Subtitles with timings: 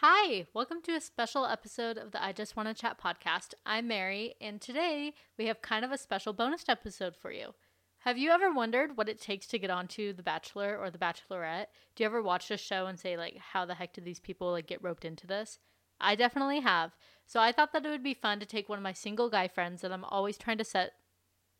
[0.00, 3.54] Hi, welcome to a special episode of the I Just Want to Chat podcast.
[3.66, 7.52] I'm Mary, and today we have kind of a special bonus episode for you.
[8.02, 11.66] Have you ever wondered what it takes to get onto The Bachelor or The Bachelorette?
[11.96, 14.52] Do you ever watch this show and say like, how the heck did these people
[14.52, 15.58] like get roped into this?
[16.00, 16.92] I definitely have.
[17.26, 19.48] So I thought that it would be fun to take one of my single guy
[19.48, 20.92] friends that I'm always trying to set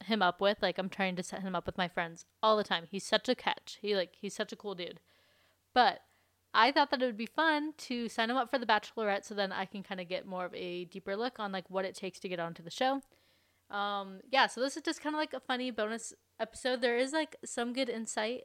[0.05, 0.59] him up with.
[0.62, 2.84] Like I'm trying to set him up with my friends all the time.
[2.89, 3.79] He's such a catch.
[3.82, 5.00] He like he's such a cool dude.
[5.75, 6.02] But
[6.55, 9.35] I thought that it would be fun to sign him up for the Bachelorette so
[9.35, 11.95] then I can kind of get more of a deeper look on like what it
[11.95, 13.02] takes to get onto the show.
[13.70, 16.80] Um, yeah, so this is just kind of like a funny bonus episode.
[16.80, 18.45] There is like some good insight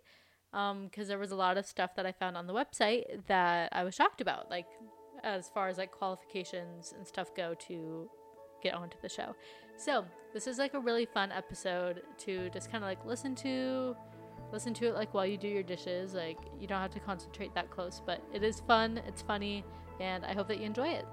[0.51, 3.69] because um, there was a lot of stuff that I found on the website that
[3.71, 4.67] I was shocked about, like
[5.23, 8.09] as far as like qualifications and stuff go to
[8.61, 9.33] get onto the show.
[9.77, 13.95] So this is like a really fun episode to just kind of like listen to
[14.53, 16.13] listen to it like while you do your dishes.
[16.13, 19.65] Like you don't have to concentrate that close, but it is fun, it's funny,
[19.99, 21.05] and I hope that you enjoy it.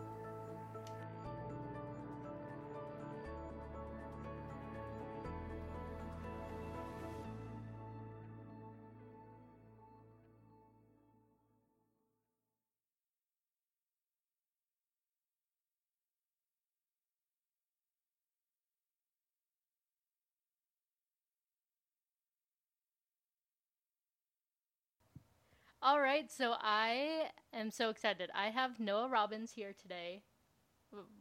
[25.83, 28.31] All right, so I am so excited.
[28.35, 30.23] I have Noah Robins here today.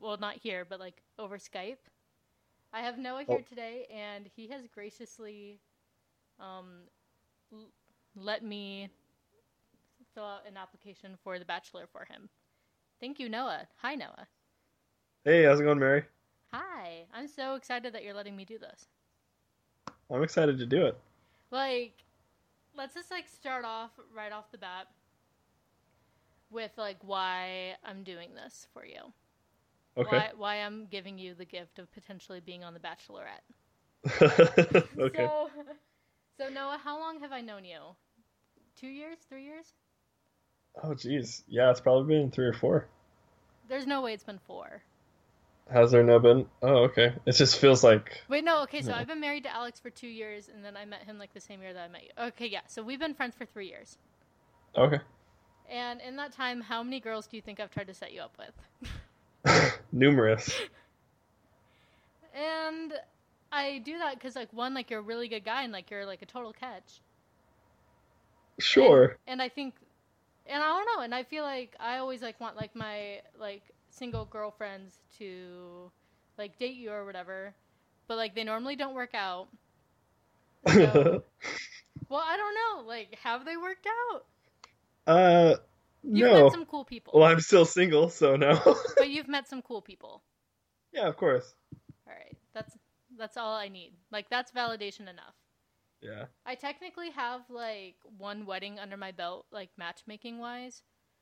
[0.02, 1.78] Well, not here, but like over Skype.
[2.74, 3.46] I have Noah here oh.
[3.48, 5.60] today, and he has graciously
[6.42, 6.82] um,
[7.54, 7.70] l-
[8.18, 8.90] let me
[10.14, 12.28] fill out an application for The Bachelor for him.
[13.00, 13.66] Thank you, Noah.
[13.78, 14.28] Hi, Noah.
[15.24, 16.04] Hey, how's it going, Mary?
[16.52, 17.06] Hi.
[17.14, 18.88] I'm so excited that you're letting me do this.
[20.12, 20.98] I'm excited to do it.
[21.50, 21.94] Like,
[22.80, 24.88] let's just like start off right off the bat
[26.50, 29.14] with like why I'm doing this for you.
[29.98, 30.18] Okay.
[30.18, 33.44] Why, why I'm giving you the gift of potentially being on the Bachelorette.
[34.98, 35.26] okay.
[35.26, 35.50] So,
[36.38, 37.80] so Noah, how long have I known you?
[38.80, 39.18] Two years?
[39.28, 39.74] Three years?
[40.82, 41.44] Oh, geez.
[41.50, 42.88] Yeah, it's probably been three or four.
[43.68, 44.82] There's no way it's been four.
[45.72, 46.48] Has there no been?
[46.64, 47.14] Oh, okay.
[47.26, 48.24] It just feels like.
[48.28, 48.64] Wait, no.
[48.64, 51.20] Okay, so I've been married to Alex for two years, and then I met him
[51.20, 52.10] like the same year that I met you.
[52.28, 52.62] Okay, yeah.
[52.68, 53.98] So we've been friends for three years.
[54.76, 55.00] Okay.
[55.70, 58.22] And in that time, how many girls do you think I've tried to set you
[58.22, 59.74] up with?
[59.92, 60.52] Numerous.
[62.34, 62.94] And
[63.52, 66.06] I do that because, like, one, like you're a really good guy, and like you're
[66.06, 67.02] like a total catch.
[68.60, 69.04] Sure.
[69.04, 69.76] And, and I think,
[70.48, 73.62] and I don't know, and I feel like I always like want like my like
[73.90, 75.92] single girlfriends to
[76.38, 77.54] like date you or whatever,
[78.08, 79.48] but like they normally don't work out.
[80.68, 80.74] So,
[82.10, 82.88] well, I don't know.
[82.88, 84.26] Like, have they worked out?
[85.08, 85.56] Uh,
[86.04, 86.44] you've no.
[86.44, 87.14] met some cool people.
[87.16, 88.60] Well, I'm still single, so no.
[88.98, 90.22] but you've met some cool people.
[90.92, 91.54] Yeah, of course.
[92.08, 92.78] All right, that's
[93.18, 93.94] that's all I need.
[94.12, 95.36] Like, that's validation enough.
[96.02, 96.26] Yeah.
[96.46, 100.82] I technically have like one wedding under my belt, like matchmaking wise.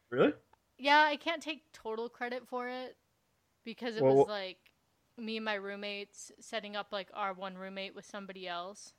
[0.10, 0.34] Really?
[0.78, 2.96] Yeah, I can't take total credit for it
[3.64, 4.58] because it well, was like
[5.18, 8.94] me and my roommates setting up like our one roommate with somebody else.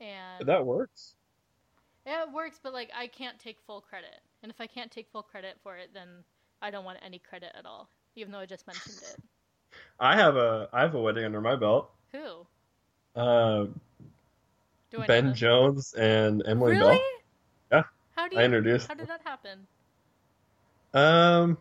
[0.00, 1.14] And that works.
[2.06, 4.20] Yeah, it works, but like I can't take full credit.
[4.42, 6.08] And if I can't take full credit for it, then
[6.62, 9.16] I don't want any credit at all, even though I just mentioned it.
[9.98, 11.90] I have a I have a wedding under my belt.
[12.12, 12.46] Who?
[13.20, 13.66] Uh,
[15.06, 16.96] Ben Jones and Emily really?
[16.96, 17.00] Bell.
[17.72, 17.82] Yeah.
[18.14, 18.88] How do you, I introduced.
[18.88, 19.66] How did that happen?
[20.96, 21.58] Um,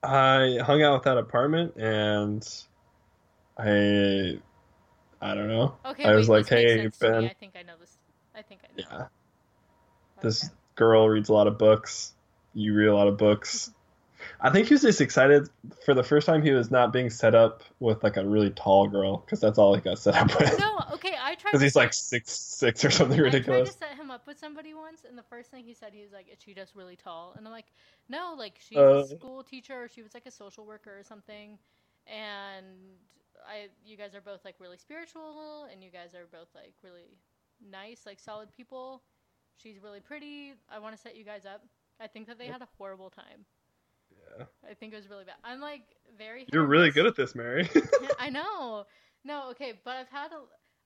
[0.00, 2.48] I hung out with that apartment and
[3.58, 4.38] I,
[5.20, 5.74] I don't know.
[5.84, 7.96] Okay, I wait, was like, "Hey, Ben." I think I know this.
[8.34, 8.86] I think I know.
[8.88, 8.96] Yeah.
[8.96, 9.08] Okay.
[10.22, 12.12] This girl reads a lot of books.
[12.54, 13.72] You read a lot of books.
[14.40, 15.48] I think he was just excited
[15.84, 18.86] for the first time he was not being set up with like a really tall
[18.86, 20.58] girl because that's all he got set up with.
[20.60, 21.42] No, okay, I tried.
[21.52, 23.70] Because he's like six six or something ridiculous.
[23.70, 25.92] I tried to set him up with somebody once, and the first thing he said,
[25.92, 27.72] he was like, "Is she just really tall?" And I'm like,
[28.08, 31.02] "No, like she's uh, a school teacher, or she was like a social worker or
[31.02, 31.58] something."
[32.06, 32.66] And
[33.46, 37.18] I, you guys are both like really spiritual, and you guys are both like really
[37.70, 39.02] nice, like solid people.
[39.56, 40.54] She's really pretty.
[40.70, 41.64] I want to set you guys up.
[42.00, 43.44] I think that they had a horrible time.
[44.10, 44.44] Yeah.
[44.68, 45.36] I think it was really bad.
[45.44, 45.82] I'm like
[46.16, 46.46] very.
[46.52, 47.68] You're really good at this, Mary.
[48.18, 48.86] I know.
[49.24, 50.40] No, okay, but I've had a,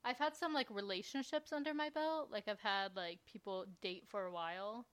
[0.07, 2.29] I've had some like relationships under my belt.
[2.31, 4.87] Like I've had like people date for a while.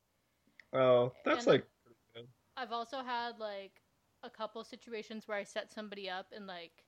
[0.74, 1.68] Oh, that's and like.
[2.57, 3.81] I've also had like
[4.24, 6.83] a couple situations where I set somebody up and like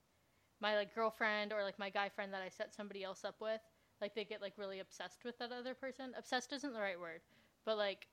[0.60, 3.62] my like girlfriend or like my guy friend that I set somebody else up with,
[4.02, 6.14] like they get like really obsessed with that other person.
[6.18, 7.22] Obsessed isn't the right word,
[7.64, 8.08] but like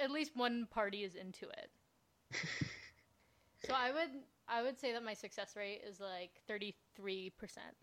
[0.00, 1.70] at least one party is into it.
[3.64, 4.10] so I would
[4.48, 7.76] I would say that my success rate is like thirty three percent.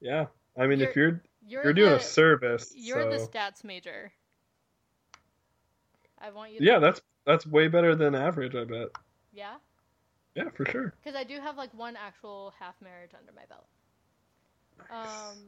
[0.00, 0.26] Yeah,
[0.58, 4.12] I mean, if you're You're you're doing the, a service, You're the stats major.
[6.20, 6.58] I want you.
[6.58, 8.54] To, yeah, that's that's way better than average.
[8.54, 8.88] I bet.
[9.32, 9.54] yeah.
[10.34, 10.92] Yeah, for sure.
[11.02, 13.66] Because I do have like one actual half marriage under my belt.
[14.90, 15.38] Um,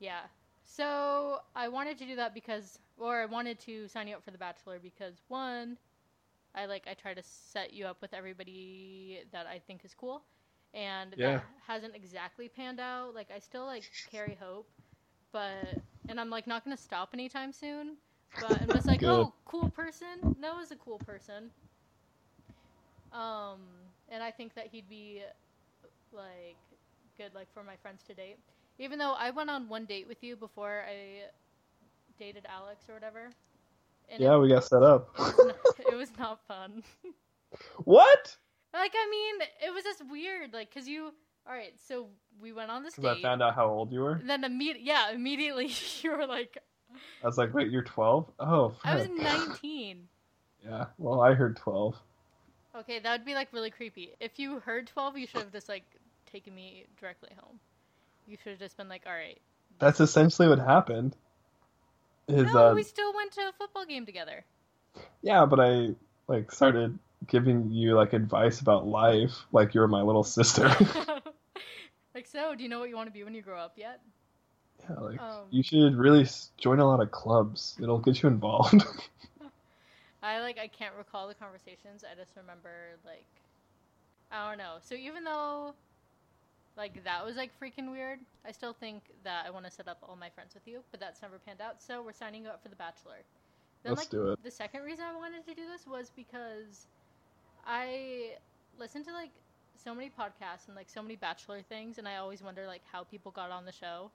[0.00, 0.22] yeah.
[0.64, 4.32] So I wanted to do that because, or I wanted to sign you up for
[4.32, 5.76] The Bachelor because one,
[6.54, 10.22] I like I try to set you up with everybody that I think is cool,
[10.74, 11.40] and Yeah.
[11.40, 13.14] that hasn't exactly panned out.
[13.14, 14.68] Like I still like carry hope,
[15.32, 17.98] but and I'm like not gonna stop anytime soon.
[18.40, 19.06] But I'm just like, Good.
[19.06, 20.36] oh, cool person.
[20.38, 21.52] Noah's a cool person.
[23.12, 23.60] Um,
[24.08, 25.22] and I think that he'd be
[26.12, 26.58] like
[27.16, 28.38] good, like for my friends to date.
[28.78, 31.28] Even though I went on one date with you before I
[32.18, 33.34] dated Alex or whatever.
[34.18, 35.08] Yeah, it, we got set up.
[35.18, 36.82] it, was not, it was not fun.
[37.84, 38.36] what?
[38.80, 40.52] Like, I mean, it was just weird.
[40.52, 41.12] Like, cause you,
[41.46, 42.08] all right, so
[42.40, 43.06] we went on this date.
[43.06, 44.12] I found out how old you were.
[44.12, 45.70] and then immediate, yeah, immediately
[46.02, 46.58] you were like,
[47.22, 48.30] I was like, wait, you're 12?
[48.38, 50.08] Oh, I was 19.
[50.64, 51.96] Yeah, well, I heard 12.
[52.76, 54.14] Okay, that would be like really creepy.
[54.20, 55.84] If you heard 12, you should have just like
[56.30, 57.60] taken me directly home.
[58.26, 59.38] You should have just been like, all right.
[59.78, 61.16] That's essentially what happened.
[62.26, 64.44] Is no, uh, we still went to a football game together.
[65.22, 65.90] yeah, but I
[66.26, 70.68] like started giving you like advice about life, like you're my little sister.
[72.14, 74.00] like, so, do you know what you want to be when you grow up yet?
[74.88, 75.44] yeah, like Um.
[75.50, 76.26] you should really
[76.58, 77.76] join a lot of clubs.
[77.82, 78.84] It'll get you involved.
[80.22, 82.02] I like, I can't recall the conversations.
[82.04, 82.70] I just remember,
[83.04, 83.26] like,
[84.32, 84.76] I don't know.
[84.80, 85.74] So, even though,
[86.76, 89.98] like, that was like freaking weird, I still think that I want to set up
[90.02, 91.82] all my friends with you, but that's never panned out.
[91.82, 93.22] So, we're signing you up for The Bachelor.
[93.82, 94.42] Then, Let's like, do it.
[94.42, 96.86] the second reason I wanted to do this was because
[97.66, 98.36] I
[98.78, 99.30] listen to like
[99.76, 103.04] so many podcasts and like so many bachelor things and I always wonder like how
[103.04, 104.10] people got on the show.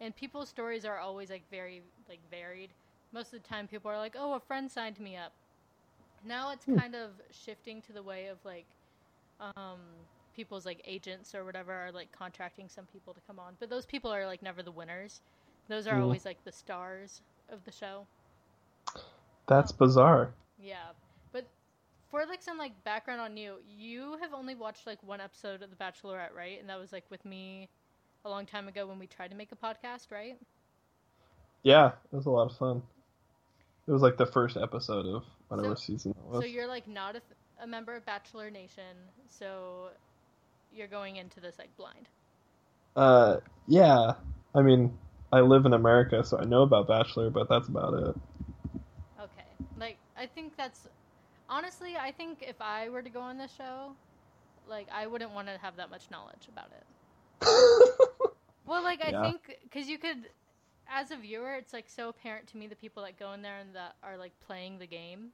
[0.00, 2.74] And people's stories are always like very like varied.
[3.12, 5.32] Most of the time people are like, "Oh, a friend signed me up."
[6.24, 6.78] Now it's Hmm.
[6.78, 8.66] kind of shifting to the way of like
[9.56, 9.80] um
[10.34, 13.56] people's like agents or whatever are like contracting some people to come on.
[13.60, 15.20] But those people are like never the winners.
[15.68, 16.00] Those are Hmm.
[16.00, 18.06] always like the stars of the show.
[19.46, 20.34] That's bizarre.
[20.58, 20.92] Yeah,
[22.10, 25.70] for like some like background on you, you have only watched like one episode of
[25.70, 26.58] The Bachelorette, right?
[26.60, 27.68] And that was like with me
[28.24, 30.36] a long time ago when we tried to make a podcast, right?
[31.62, 32.82] Yeah, it was a lot of fun.
[33.86, 36.42] It was like the first episode of whatever So- season it was.
[36.42, 37.22] So you're like not a,
[37.62, 38.96] a member of Bachelor Nation,
[39.28, 39.88] so
[40.72, 42.08] you're going into this like blind.
[42.96, 43.36] Uh,
[43.66, 44.14] yeah.
[44.54, 44.96] I mean,
[45.32, 48.16] I live in America, so I know about Bachelor, but that's about it.
[49.20, 49.44] Okay,
[49.78, 50.88] like I think that's
[51.50, 53.96] honestly, I think if I were to go on this show,
[54.66, 56.86] like I wouldn't want to have that much knowledge about it.
[58.66, 59.22] Well, like I Yeah.
[59.22, 60.30] think because you could,
[60.88, 63.58] as a viewer, it's like so apparent to me the people that go in there
[63.58, 65.32] and that are like playing the game.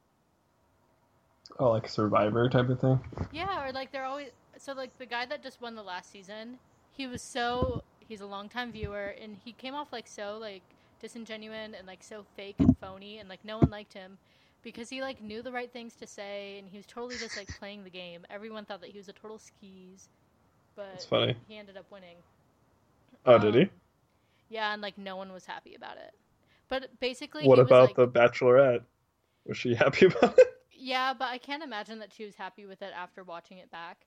[1.59, 3.01] oh, like Survivor type of thing.
[3.31, 6.59] Yeah, or like they're always so like the guy that just won the last season,
[6.91, 11.73] he was so he's a longtime viewer and he came off like so like disingenuous
[11.77, 14.19] and like so fake and phony and like no one liked him
[14.67, 17.47] because he like knew the right things to say and he was totally just like
[17.61, 18.27] playing the game.
[18.29, 20.09] Everyone thought that he was a total skis,
[20.75, 21.37] but That's funny.
[21.47, 22.17] he ended up winning.
[23.25, 23.63] Oh, did he?
[23.63, 23.71] Um,
[24.49, 26.13] Yeah, and like no one was happy about it.
[26.69, 28.83] But basically, What he was, about like- the Bachelorette?
[29.47, 30.49] Was she happy about it?
[30.73, 34.07] Yeah, but I can't imagine that she was happy with it after watching it back.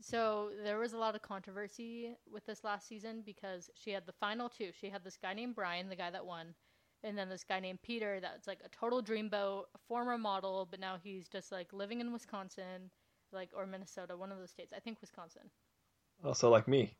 [0.00, 4.12] So there was a lot of controversy with this last season because she had the
[4.12, 4.70] final two.
[4.80, 6.54] She had this guy named Bryan, the guy that won,
[7.02, 10.80] and then this guy named Peter that's like a total dreamboat, a former model, but
[10.80, 12.90] now he's just like living in Wisconsin,
[13.32, 14.72] like or Minnesota, one of those states.
[14.76, 15.42] I think Wisconsin.
[16.24, 16.94] Also, like me.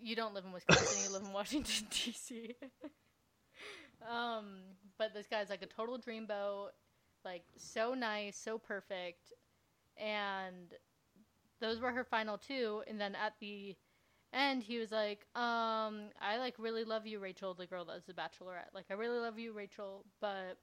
[0.00, 2.54] You don't live in Wisconsin, you live in Washington D.C.
[4.10, 4.44] um,
[4.98, 6.68] but this guy's like a total dreamboat,
[7.24, 9.32] like so nice, so perfect,
[9.96, 10.74] and
[11.60, 12.82] those were her final two.
[12.86, 13.74] And then at the
[14.32, 18.12] end, he was like, "Um, I like really love you, Rachel, the girl that's the
[18.14, 18.72] Bachelorette.
[18.74, 20.58] Like, I really love you, Rachel, but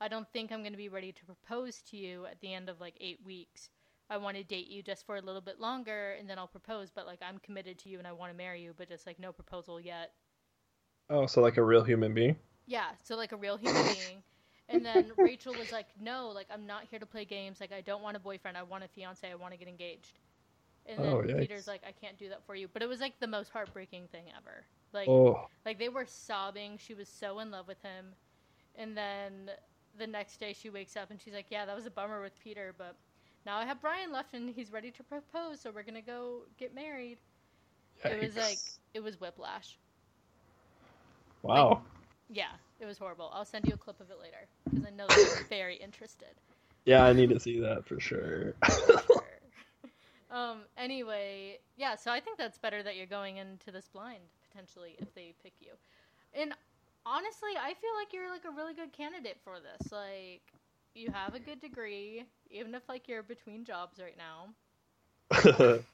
[0.00, 2.80] I don't think I'm gonna be ready to propose to you at the end of
[2.80, 3.70] like eight weeks."
[4.10, 6.90] I want to date you just for a little bit longer and then I'll propose,
[6.90, 9.18] but like I'm committed to you and I want to marry you, but just like
[9.18, 10.12] no proposal yet.
[11.10, 12.36] Oh, so like a real human being?
[12.66, 14.22] Yeah, so like a real human being.
[14.68, 17.60] And then Rachel was like, "No, like I'm not here to play games.
[17.60, 18.56] Like I don't want a boyfriend.
[18.56, 19.30] I want a fiance.
[19.30, 20.18] I want to get engaged."
[20.86, 21.38] And oh, then Oh.
[21.38, 24.08] Peter's like, "I can't do that for you." But it was like the most heartbreaking
[24.08, 24.66] thing ever.
[24.92, 26.78] Like Oh, like they were sobbing.
[26.78, 28.14] She was so in love with him.
[28.74, 29.50] And then
[29.96, 32.38] the next day she wakes up and she's like, "Yeah, that was a bummer with
[32.38, 32.96] Peter, but
[33.46, 36.74] now I have Bryan left and he's ready to propose, so we're gonna go get
[36.74, 37.20] married."
[38.08, 39.78] It was like it was whiplash.
[41.42, 41.82] wow.
[42.28, 43.30] Yeah, it was horrible.
[43.32, 46.40] I'll send you a clip of it later because I know that you're very interested.
[46.84, 48.54] Yeah, I need to see that for sure.
[50.32, 50.62] Um.
[50.76, 51.94] Anyway, yeah.
[51.94, 54.20] So I think that's better that you're going into this blind
[54.50, 55.72] potentially if they pick you.
[56.34, 56.52] And
[57.06, 59.92] honestly, I feel like you're like a really good candidate for this.
[59.92, 60.42] Like,
[60.94, 65.78] you have a good degree, even if like you're between jobs right now.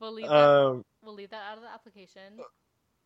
[0.00, 0.34] We'll leave that.
[0.34, 2.38] um, we'll leave that out of the application.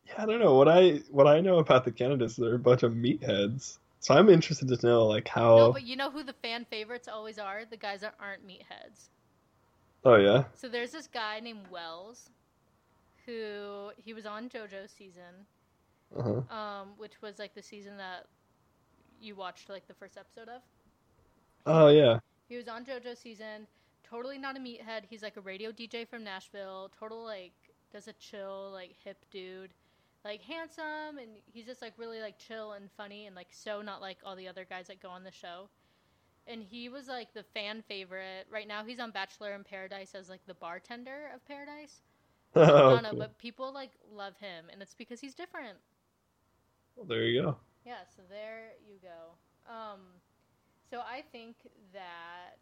[0.07, 2.37] yeah, I don't know what I what I know about the candidates.
[2.37, 3.79] They're a bunch of meatheads.
[4.01, 5.57] So I'm interested to know like how.
[5.57, 7.63] No, but you know who the fan favorites always are?
[7.69, 9.09] The guys that aren't meatheads.
[10.05, 10.45] Oh yeah.
[10.55, 12.31] So there's this guy named Wells,
[13.27, 15.47] who he was on JoJo's season,
[16.17, 16.55] Uh-huh.
[16.55, 18.27] um, which was like the season that
[19.21, 20.63] you watched like the first episode of.
[21.67, 22.19] Oh yeah.
[22.49, 23.67] He was on JoJo's season.
[24.03, 25.03] Totally not a meathead.
[25.09, 26.91] He's like a radio DJ from Nashville.
[26.99, 27.53] Total like
[27.93, 29.71] does a chill like hip dude,
[30.25, 34.01] like handsome and he's just like really like chill and funny and like so not
[34.01, 35.69] like all the other guys that go on the show.
[36.47, 38.47] And he was like the fan favorite.
[38.51, 42.03] Right now he's on Bachelor in Paradise as like the bartender of Paradise.
[42.85, 43.19] I Oh, don't know, cool.
[43.19, 45.79] but people like love him and it's because he's different.
[46.97, 47.57] Well, there you go.
[47.85, 49.37] Yeah, so there you go.
[49.71, 50.01] Um,
[50.91, 51.57] so I think
[51.93, 52.59] that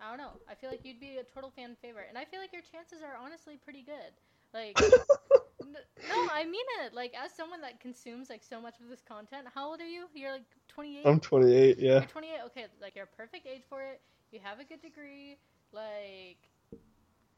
[0.00, 0.32] I don't know.
[0.48, 3.02] I feel like you'd be a total fan favorite, and I feel like your chances
[3.02, 4.12] are honestly pretty good.
[4.52, 4.78] Like,
[5.72, 6.94] no, I mean it.
[6.94, 10.06] Like, as someone that consumes like so much of this content, how old are you?
[10.14, 11.04] You're like 28.
[11.04, 11.78] I'm 28.
[11.78, 12.00] Yeah.
[12.00, 12.40] You're 28.
[12.46, 14.00] Okay, like you're a perfect age for it.
[14.30, 15.38] You have a good degree.
[15.72, 16.48] Like,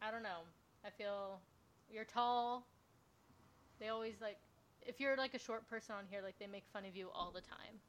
[0.03, 0.43] I don't know.
[0.85, 1.41] I feel
[1.91, 2.67] you're tall.
[3.81, 4.39] They always like
[4.83, 7.31] if you're like a short person on here, like they make fun of you all
[7.33, 7.81] the time.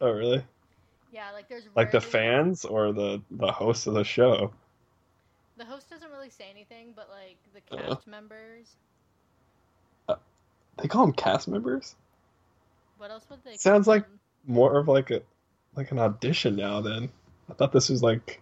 [0.00, 0.44] Oh really?
[1.10, 4.52] Yeah, like there's Like the fans or the the host of the show?
[5.56, 7.96] The host doesn't really say anything, but like the Uh-huh.
[7.96, 8.76] cast members.
[10.78, 11.94] They call them cast members.
[12.98, 13.56] What else would they?
[13.56, 14.20] Sounds call like- them?
[14.46, 15.20] More of like a
[15.76, 16.80] like an audition now.
[16.80, 17.10] Then
[17.50, 18.40] I thought this was like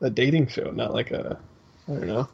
[0.00, 1.38] a dating show, not like a
[1.86, 2.28] I don't know.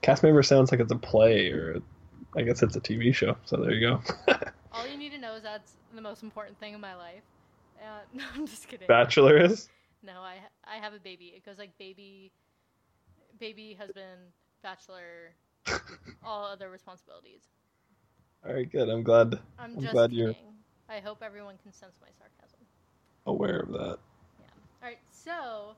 [0.00, 3.36] Cast member sounds like it's a play or a, I guess it's a TV show.
[3.44, 4.02] So there you go.
[4.72, 7.22] all you need to know is that's the most important thing in my life.
[7.80, 8.88] Uh, no, I'm just kidding.
[8.88, 9.68] Bachelor is.
[10.04, 11.32] No, I I have a baby.
[11.36, 12.32] It goes like baby,
[13.38, 14.20] baby, husband,
[14.64, 15.30] bachelor,
[16.24, 17.42] all other responsibilities.
[18.46, 18.88] All right, good.
[18.88, 20.24] I'm glad I'm, I'm just glad kidding.
[20.26, 20.36] you're-
[20.88, 22.58] I hope everyone can sense my sarcasm.
[23.26, 23.98] aware of that.
[24.40, 24.46] Yeah.
[24.82, 25.74] All right, so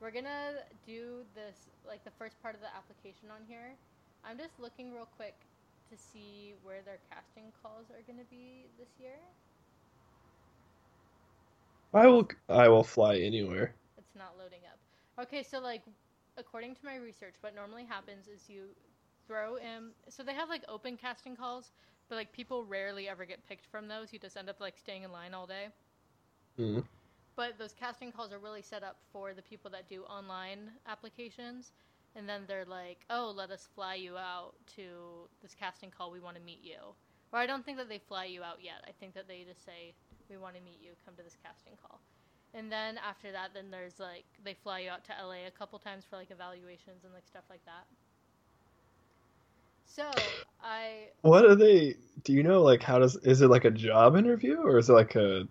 [0.00, 3.74] we're gonna do this like the first part of the application on here.
[4.24, 5.34] I'm just looking real quick
[5.90, 9.18] to see where their casting calls are gonna be this year.
[11.92, 13.74] I will I will fly anywhere.
[13.98, 15.24] It's not loading up.
[15.26, 15.82] Okay, so like
[16.36, 18.66] according to my research, what normally happens is you
[19.26, 21.72] throw in so they have like open casting calls,
[22.08, 24.12] but like people rarely ever get picked from those.
[24.12, 25.68] You just end up like staying in line all day.
[26.58, 26.86] Mhm.
[27.36, 31.72] But those casting calls are really set up for the people that do online applications.
[32.16, 36.12] And then they're like, oh, let us fly you out to this casting call.
[36.12, 36.78] We want to meet you.
[37.32, 38.84] Or I don't think that they fly you out yet.
[38.86, 39.94] I think that they just say,
[40.30, 40.92] we want to meet you.
[41.04, 42.00] Come to this casting call.
[42.54, 45.76] And then after that, then there's like, they fly you out to LA a couple
[45.80, 47.86] times for like evaluations and like stuff like that.
[49.86, 50.04] So
[50.62, 51.96] I, What are they?
[52.24, 54.94] Do you know like how does is it like a job interview or is it
[54.94, 55.46] like a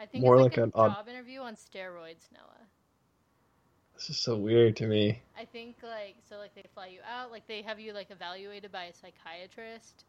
[0.00, 2.66] I think More it's like like, an job interview on steroids, Noah.
[3.94, 5.20] This is so weird to me.
[5.36, 8.70] I think like so like they fly you out, like they have you like evaluated
[8.70, 10.04] by a psychiatrist.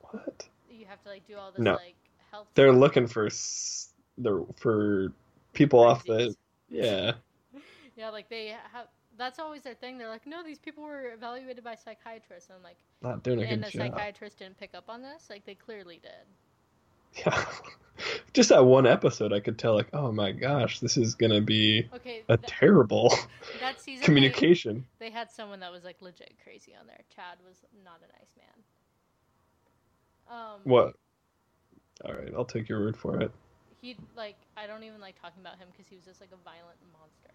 [0.00, 0.46] What?
[0.70, 1.72] You have to like do all this No.
[1.74, 1.96] like
[2.30, 2.48] health.
[2.54, 2.80] They're stuff.
[2.80, 5.12] looking for s- the for
[5.54, 6.34] people off the
[6.68, 7.12] yeah.
[7.96, 8.86] Yeah, like they have.
[9.18, 9.98] That's always their thing.
[9.98, 13.42] They're like, no, these people were evaluated by psychiatrists, and I'm like, Not doing a
[13.42, 13.92] and good the job.
[13.92, 15.26] psychiatrist didn't pick up on this.
[15.28, 17.24] Like they clearly did.
[17.26, 17.44] Yeah.
[18.32, 21.88] Just that one episode, I could tell like, oh my gosh, this is gonna be
[21.96, 23.12] Okay, a th- terrible
[23.60, 24.86] that season they- communication.
[25.00, 27.00] They, had someone that was like legit crazy on there.
[27.14, 28.54] Chad was not a nice man.
[30.30, 30.94] Um, What?
[32.04, 33.32] All right, I'll take your word for it.
[33.80, 36.36] He like I don't even like talking about him because he was just like a
[36.44, 37.34] violent monster.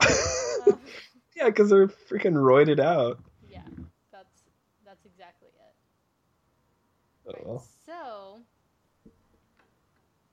[0.00, 0.80] Um,
[1.36, 3.18] yeah, because they're freaking roided out.
[3.48, 3.62] yeah,
[4.12, 4.42] that's
[4.84, 5.74] that's exactly it.
[7.26, 7.62] Right, Oh.
[7.84, 8.40] So,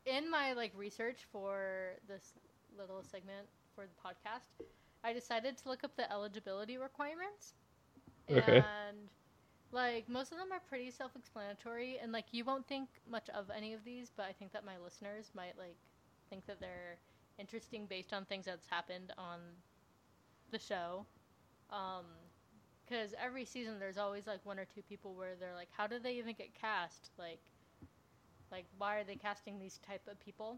[0.05, 2.34] in my like research for this
[2.77, 4.65] little segment for the podcast,
[5.03, 7.53] I decided to look up the eligibility requirements.
[8.29, 8.58] Okay.
[8.58, 9.10] And
[9.72, 13.74] like most of them are pretty self-explanatory, and like you won't think much of any
[13.74, 15.77] of these, but I think that my listeners might like
[16.29, 16.98] think that they're
[17.39, 19.39] interesting based on things that's happened on
[20.51, 21.05] the show.
[21.71, 22.05] Um,
[22.85, 26.03] because every season there's always like one or two people where they're like, how did
[26.03, 27.11] they even get cast?
[27.17, 27.39] Like,
[28.51, 30.57] like why are they casting these type of people?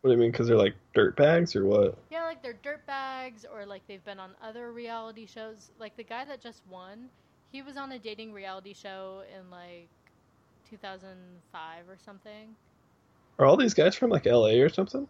[0.00, 0.30] What do you mean?
[0.30, 1.98] Because they're like dirt bags or what?
[2.10, 5.70] Yeah, like they're dirt bags or like they've been on other reality shows.
[5.78, 7.08] Like the guy that just won,
[7.52, 9.90] he was on a dating reality show in like
[10.70, 12.54] 2005 or something.
[13.38, 15.06] Are all these guys from like LA or something?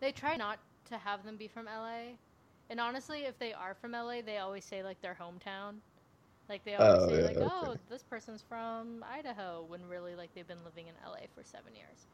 [0.00, 2.18] They try not to have them be from LA.
[2.70, 5.76] And honestly, if they are from LA, they always say like their hometown.
[6.48, 7.40] Like they always Oh, say yeah, like, okay.
[7.40, 11.74] "Oh, this person's from Idaho," when really like they've been living in LA for 7
[11.74, 12.06] years.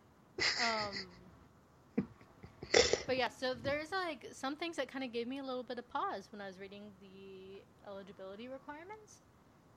[0.58, 1.32] Um
[3.06, 5.78] But yeah, so there's like some things that kind of gave me a little bit
[5.78, 9.22] of pause when I was reading the eligibility requirements.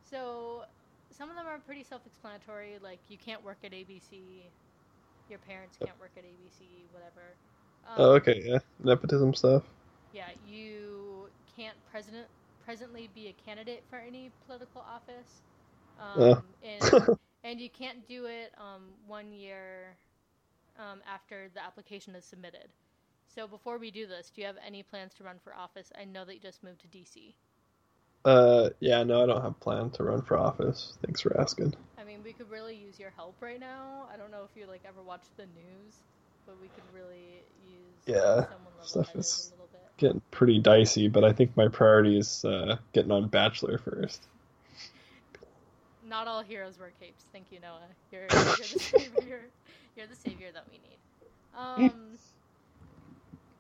[0.04, 0.64] So
[1.12, 4.52] some of them are pretty self-explanatory, like you can't work at ABC,
[5.28, 7.38] your parents can't work at ABC, whatever.
[7.86, 8.60] Um, Oh, okay, yeah.
[8.80, 9.64] Nepotism stuff.
[10.12, 12.28] Yeah, you can't president
[12.60, 15.44] presently be a candidate for any political office,
[15.98, 16.44] um, Oh.
[16.62, 16.92] and
[17.44, 19.98] and you can't do it um, one year
[20.78, 22.70] um, after the application is submitted.
[23.28, 25.92] So before we do this, do you have any plans to run for office?
[25.98, 27.36] I know that you just moved to DC.
[28.26, 30.98] Uh, yeah, no, I don't have plan to run for office.
[31.04, 31.76] Thanks for asking.
[31.98, 34.08] I mean, we could really use your help right now.
[34.12, 36.04] I don't know if you like ever watch the news,
[36.50, 38.46] but we could really use Yeah,
[38.82, 39.82] stuff is- a little bit.
[39.98, 44.24] Getting pretty dicey, but I think my priority is uh, getting on Bachelor first.
[46.08, 47.24] Not all heroes wear capes.
[47.32, 47.82] Thank you, Noah.
[48.12, 49.42] You're, you're the savior.
[49.96, 50.98] You're the savior that we need.
[51.56, 52.18] Um,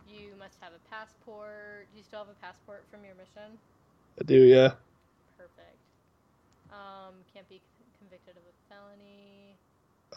[0.10, 1.86] you must have a passport.
[1.91, 3.58] Do you still have a passport from your mission?
[4.19, 4.72] I do, yeah.
[5.38, 5.77] Perfect.
[6.72, 7.62] Um, can't be
[8.00, 9.55] convicted of a felony.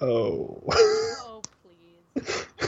[0.00, 0.62] Oh.
[1.24, 2.46] Oh, please.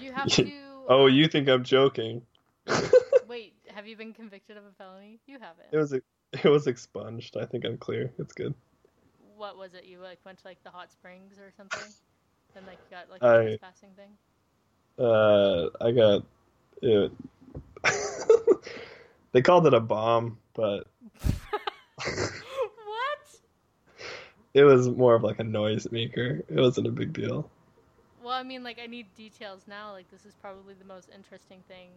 [0.00, 0.50] You have to.
[0.88, 2.22] oh, you think I'm joking?
[3.28, 5.18] Wait, have you been convicted of a felony?
[5.26, 5.68] You haven't.
[5.72, 7.36] It was it was expunged.
[7.36, 8.12] I think I'm clear.
[8.18, 8.54] It's good.
[9.36, 9.84] What was it?
[9.84, 11.92] You like went to like the hot springs or something,
[12.56, 14.10] and like got like I- a trespassing thing.
[14.98, 16.24] Uh, I got
[16.80, 17.12] it.
[19.32, 20.86] they called it a bomb, but
[22.02, 23.18] what?
[24.54, 26.42] it was more of like a noise maker.
[26.48, 27.50] It wasn't a big deal.
[28.26, 29.92] Well, I mean, like I need details now.
[29.92, 31.90] Like this is probably the most interesting thing.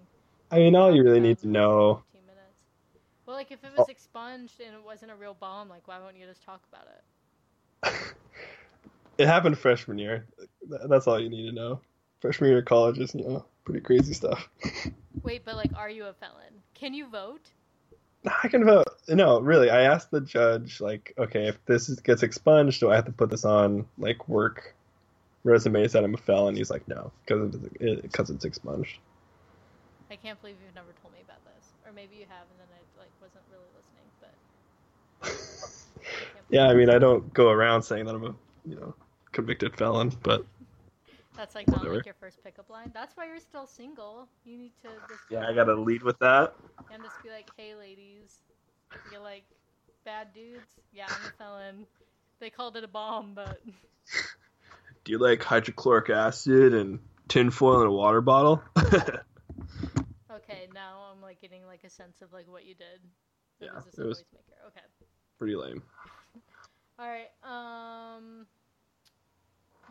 [0.52, 2.04] I mean, all you really need to know.
[2.14, 2.54] 15 minutes.
[3.26, 3.80] Well, like if it Oh.
[3.80, 6.86] was expunged and it wasn't a real bomb, like why won't you just talk about
[6.86, 7.92] it?
[9.18, 10.28] It happened freshman year.
[10.88, 11.82] That's all you need to know.
[12.22, 14.48] Freshman year of college is, you know, pretty crazy stuff.
[15.24, 16.54] Wait, but like, are you a felon?
[16.76, 17.50] Can you vote?
[18.44, 18.88] I can vote.
[19.10, 19.70] No, really.
[19.72, 23.12] I asked the judge, like, okay, if this is, gets expunged, do I have to
[23.12, 24.76] put this on like work
[25.44, 26.56] resumes that I'm a felon?
[26.56, 28.98] He's like, no, because it, because it's expunged.
[30.12, 32.68] I can't believe you've never told me about this, or maybe you have, and then
[32.74, 34.10] I like wasn't really listening.
[34.20, 34.34] But
[35.24, 38.96] I Yeah, I mean, I don't go around saying that I'm a, you know,
[39.32, 40.46] convicted felon, but
[41.38, 42.92] that's like not like your first pickup line.
[42.94, 44.28] That's why you're still single.
[44.46, 46.56] You need to just yeah, I gotta lead with that.
[46.92, 48.40] and just be like, hey, ladies,
[49.12, 49.44] you like
[50.06, 50.80] bad dudes?
[50.92, 51.86] Yeah, I'm a felon.
[52.40, 53.62] They called it a bomb, but
[55.04, 58.62] Do you like hydrochloric acid and tinfoil in a water bottle?
[58.78, 63.00] okay, now I'm like getting like a sense of like what you did.
[63.62, 64.44] It Yeah, was it was- maker.
[64.68, 64.86] Okay.
[65.38, 65.82] Pretty lame.
[67.00, 67.30] All right.
[67.44, 68.46] Um,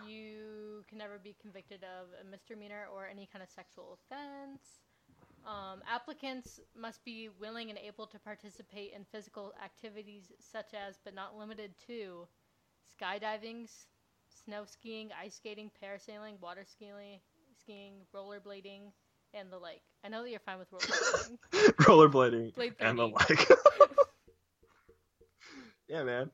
[0.07, 4.61] you can never be convicted of a misdemeanor or any kind of sexual offense.
[5.47, 11.15] Um, applicants must be willing and able to participate in physical activities such as, but
[11.15, 12.27] not limited to,
[13.01, 13.71] skydiving,
[14.45, 17.21] snow skiing, ice skating, parasailing, water skiing,
[17.61, 18.93] skiing, rollerblading,
[19.35, 19.83] and the like.
[20.05, 21.39] I know that you're fine with rollerblading.
[21.81, 23.49] Rollerblading and the like.
[25.89, 26.31] yeah, man.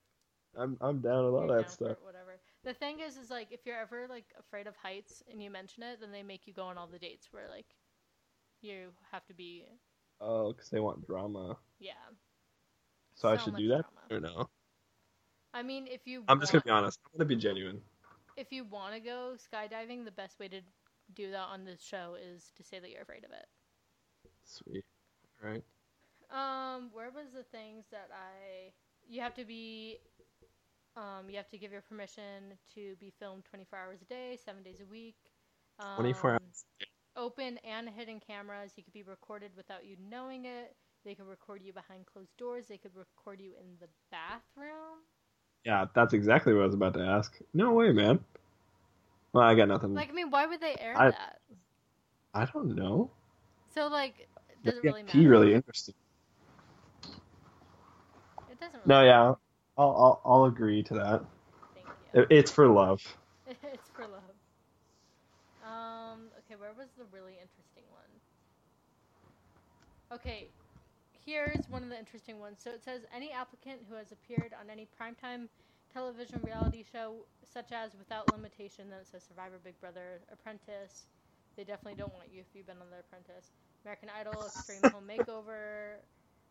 [0.57, 1.97] I'm I'm down with all You're that stuff.
[2.05, 2.37] whatever.
[2.65, 5.83] The thing is, is like if you're ever like afraid of heights and you mention
[5.83, 7.67] it, then they make you go on all the dates where like
[8.63, 9.65] you have to be,
[10.21, 11.57] Oh, because they want drama.
[11.81, 11.93] yeah.
[13.15, 14.07] So, I should do that drama.
[14.11, 14.49] or no?
[15.53, 16.99] I mean, if you I'm just gonna be honest.
[17.07, 17.81] I'm gonna be genuine.
[18.37, 20.61] If you want to go skydiving, the best way to
[21.15, 23.47] do that on this show is to say that you're afraid of it.
[24.45, 24.85] Sweet.
[25.43, 25.65] All right.
[26.31, 28.73] Um, where was the things that I?
[29.09, 29.99] You have to be.
[30.97, 34.63] Um, you have to give your permission to be filmed 24 hours a day, seven
[34.63, 35.17] days a week.
[35.81, 36.65] Um, 24 hours.
[37.17, 38.73] Open and hidden cameras.
[38.77, 40.77] You could be recorded without you knowing it.
[41.05, 42.67] They could record you behind closed doors.
[42.69, 45.03] They could record you in the bathroom.
[45.65, 47.39] Yeah, that's exactly what I was about to ask.
[47.55, 48.21] No way, man.
[49.33, 49.95] Well, I got nothing.
[49.95, 51.41] Like, I mean, why would they air I- that?
[52.35, 53.11] I don't know.
[53.75, 54.29] So, like,
[54.65, 55.29] does it Yeah, really matter?
[55.29, 55.95] really interesting.
[58.51, 58.75] It doesn't.
[58.75, 58.89] Matter.
[58.89, 59.41] No, Really yeah, I'll
[59.79, 61.25] I'll, I'll agree to that.
[61.75, 62.21] Thank you.
[62.23, 63.01] It- It's for love.
[63.47, 64.23] it's for love.
[65.65, 66.29] Um.
[66.45, 68.11] Okay, where was the really interesting one?
[70.13, 70.49] Okay,
[71.25, 72.59] here's one of the interesting ones.
[72.63, 75.49] So it says any applicant who has appeared on any primetime
[75.93, 81.07] television reality show, such as Without Limitation, then it says Survivor, Big Brother, Apprentice.
[81.57, 83.53] They definitely don't want you if you've been on The Apprentice.
[83.85, 85.97] American Idol, Extreme Home Makeover,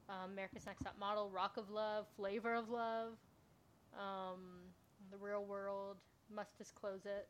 [0.10, 3.14] um, America's Next Top Model, Rock of Love, Flavor of Love,
[3.98, 4.40] um,
[5.12, 5.98] The Real World,
[6.34, 7.28] Must Disclose It.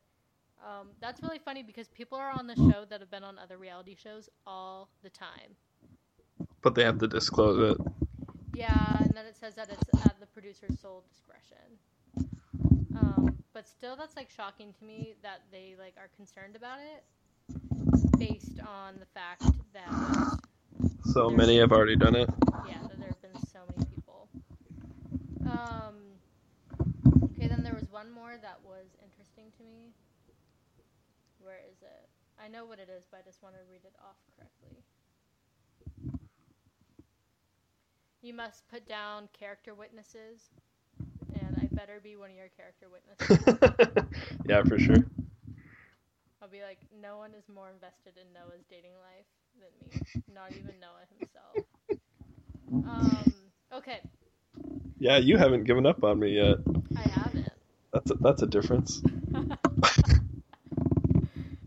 [0.64, 3.58] Um, that's really funny because people are on the show that have been on other
[3.58, 5.56] reality shows all the time.
[6.64, 7.78] But they have to disclose it.
[8.54, 11.80] Yeah, and then it says that it's at the producer's sole discretion.
[12.96, 17.04] Um, but still, that's like shocking to me that they like are concerned about it,
[18.18, 20.38] based on the fact that
[21.12, 22.30] So many have already done it.
[22.68, 24.30] yeah, that there have been so many people.
[25.46, 25.96] Um,
[27.36, 29.92] okay, then there was one more that was interesting to me.
[31.42, 32.08] Where is it?
[32.42, 34.84] I know what it is, but I just want to read it off correctly.
[38.24, 40.50] You must put down character witnesses,
[41.36, 44.08] and I better be one of your character witnesses.
[44.50, 45.06] yeah, for sure.
[46.42, 49.28] I'll be like, no one is more invested in Noah's dating life
[49.60, 50.02] than me.
[50.34, 51.60] Not even Noah himself.
[52.86, 54.02] Um, okay,
[55.00, 56.58] Yeah, you haven't given up on me yet.
[56.96, 57.50] I haven't.
[57.94, 59.02] That's a, that's a difference.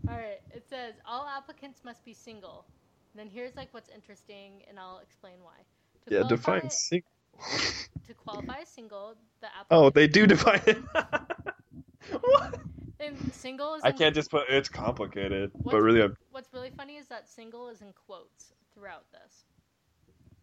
[0.09, 0.41] All right.
[0.51, 2.65] It says all applicants must be single.
[3.13, 5.65] And then here's like what's interesting, and I'll explain why.
[6.07, 7.03] To Yeah, define sing.
[8.07, 9.69] To qualify as single, the applicant.
[9.71, 10.77] Oh, they do define it.
[12.21, 12.59] what?
[12.99, 13.83] And single is.
[13.83, 17.27] I in- can't just put it's complicated, but really, I'm, What's really funny is that
[17.27, 19.45] single is in quotes throughout this.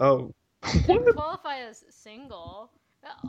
[0.00, 2.70] oh, To qualify as single,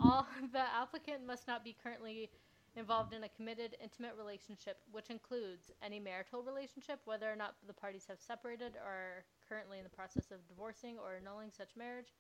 [0.03, 2.29] all the applicant must not be currently
[2.75, 7.73] involved in a committed, intimate relationship, which includes any marital relationship, whether or not the
[7.73, 12.13] parties have separated or are currently in the process of divorcing or annulling such marriage,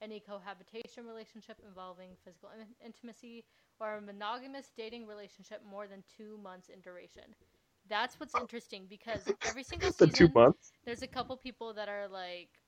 [0.00, 3.44] any cohabitation relationship involving physical in- intimacy,
[3.80, 7.34] or a monogamous dating relationship more than two months in duration.
[7.88, 10.72] That's what's interesting because every single season, the two months.
[10.84, 12.60] there's a couple people that are like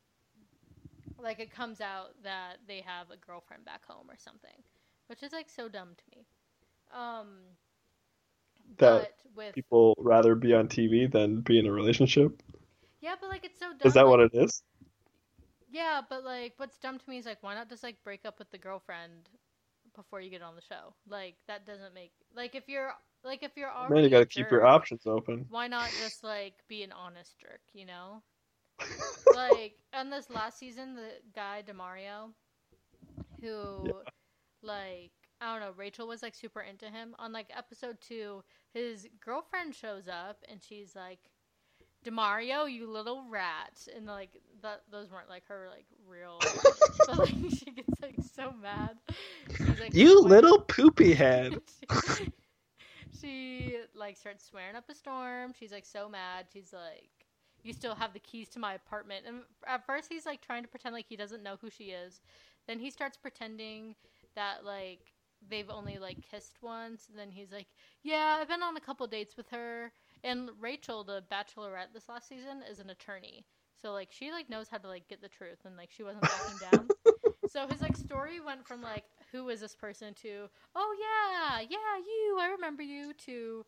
[1.18, 4.62] like it comes out that they have a girlfriend back home or something
[5.09, 6.26] which is like so dumb to me
[6.92, 7.57] um
[8.79, 12.42] That but with People rather be on TV than be in a relationship.
[13.00, 14.62] yeah but like it's so dumb Is that like, what it is?
[15.70, 18.38] yeah but like what's dumb to me is like why not just like break up
[18.38, 19.29] with the girlfriend
[19.94, 22.92] before you get on the show like that doesn't make like if you're
[23.24, 25.48] like if you're already Man, you got to keep your options open.
[25.48, 28.22] why not just like be an honest jerk you know
[29.31, 32.33] like on this last season, the guy Demario,
[33.40, 34.12] who, Yeah.
[34.62, 37.14] like, I don't know, Rachel was like super into him.
[37.18, 38.42] On like episode two,
[38.74, 41.18] his girlfriend shows up and she's like,
[42.05, 44.31] "Demario, you little rat," and like
[44.62, 46.38] that those weren't like her like real,
[47.07, 48.98] but like she gets like so mad.
[49.57, 51.59] She's like, You "Why-" little poopy head.
[52.18, 52.33] she,
[53.18, 55.55] she like starts swearing up a storm.
[55.59, 56.46] She's like so mad.
[56.53, 57.09] She's like,
[57.62, 60.68] "You still have the keys to my apartment." And at first, he's like trying to
[60.68, 62.20] pretend like he doesn't know who she is.
[62.66, 63.94] Then he starts pretending
[64.35, 65.00] that like
[65.48, 67.07] they've only like kissed once.
[67.09, 67.68] And then he's like,
[68.03, 72.29] "Yeah, I've been on a couple dates with her." And Rachel, the Bachelorette this last
[72.29, 73.44] season, is an attorney.
[73.81, 76.22] So like she like knows how to like get the truth and like she wasn't
[76.22, 76.88] backing down.
[77.50, 81.96] So his like story went from like who is this person to oh yeah yeah
[81.98, 83.66] you I remember you to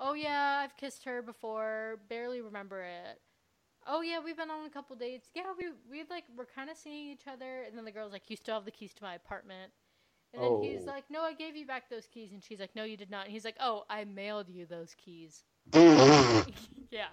[0.00, 3.20] oh yeah I've kissed her before barely remember it
[3.86, 6.76] oh yeah we've been on a couple dates yeah we we like we're kind of
[6.76, 9.14] seeing each other and then the girl's like you still have the keys to my
[9.14, 9.70] apartment
[10.34, 10.86] and then he's Oh.
[10.86, 13.24] like no I gave you back those keys and she's like no you did not
[13.24, 15.42] and he's like oh I mailed you those keys
[16.90, 17.06] yeah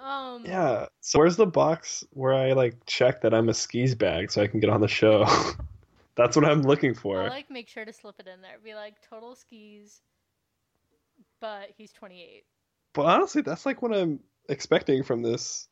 [0.00, 0.86] um yeah.
[1.00, 4.46] So where's the box where I like check that I'm a skis bag so I
[4.46, 5.26] can get on the show?
[6.16, 7.22] That's what I'm looking for.
[7.22, 8.56] I'll like make sure to slip it in there.
[8.62, 10.00] Be like total skis,
[11.40, 12.44] but he's 28.
[12.92, 15.68] But honestly, that's like what I'm expecting from this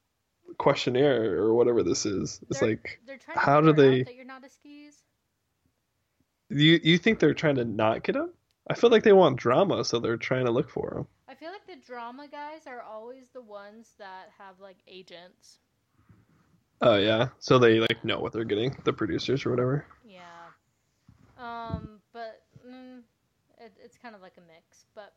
[0.57, 2.41] questionnaire or whatever this is.
[2.51, 5.03] It's They're- like They're trying to how do they- that you're not a skis.
[6.49, 8.31] you you think they're trying to not get him?
[8.71, 11.07] I feel like they want drama, so they're trying to look for him.
[11.29, 15.59] I feel like the drama guys are always the ones that have like agents.
[16.81, 19.85] Oh yeah, so they like know what they're getting, the producers or whatever.
[20.05, 20.23] Yeah.
[21.39, 23.01] Um, but mm,
[23.59, 24.85] it, it's kind of like a mix.
[24.95, 25.13] But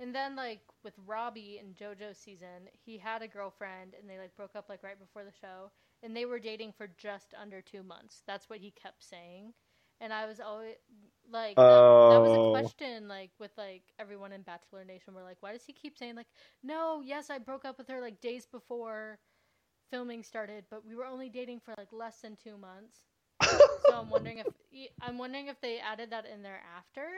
[0.00, 4.36] and then like with Robby in JoJo's season, he had a girlfriend and they like
[4.36, 5.70] broke up like right before the show,
[6.02, 8.22] and they were dating for just under two months.
[8.26, 9.54] That's what he kept saying,
[10.00, 10.76] and I was always
[11.30, 12.34] like, that, that was Oh.
[12.34, 15.14] a question like with like everyone in Bachelor Nation.
[15.14, 16.28] We're like, why does he keep saying like,
[16.62, 19.18] no, yes, I broke up with her like days before
[19.90, 23.02] filming started, but we were only dating for like less than two months.
[23.76, 24.48] So I'm wondering if
[25.00, 27.08] I'm wondering if they added that in there after,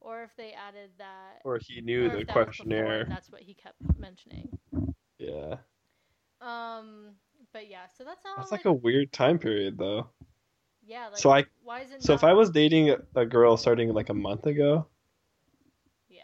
[0.00, 1.40] or if they added that.
[1.44, 3.04] or he knew the that was before questionnaire.
[3.08, 4.56] That's what he kept mentioning.
[5.18, 5.56] Yeah.
[6.40, 7.14] Um,
[7.52, 8.34] but yeah, so that's all.
[8.36, 10.08] That's like a weird time period though.
[10.86, 11.08] yeah.
[11.08, 12.02] Like, so I- why is it?
[12.02, 14.86] So if I was dating a- a girl starting like a month ago,
[16.08, 16.22] yeah,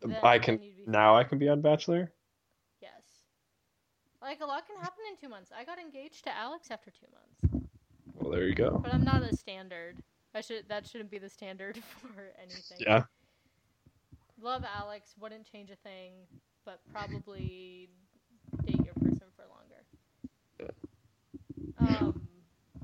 [0.00, 2.12] Then- I can now I can be on Bachelor.
[2.80, 3.02] Yes.
[4.20, 5.52] Like a lot can happen in two months.
[5.56, 7.70] I got engaged to Alex after two months,
[8.14, 8.78] Well, there you go.
[8.82, 10.02] but I'm not a standard.
[10.36, 12.78] I should that shouldn't be the standard for anything.
[12.80, 13.04] Yeah.
[14.40, 16.12] Love Alex, wouldn't change a thing,
[16.66, 17.88] but probably
[18.66, 20.74] date your person for longer.
[21.78, 22.28] Um,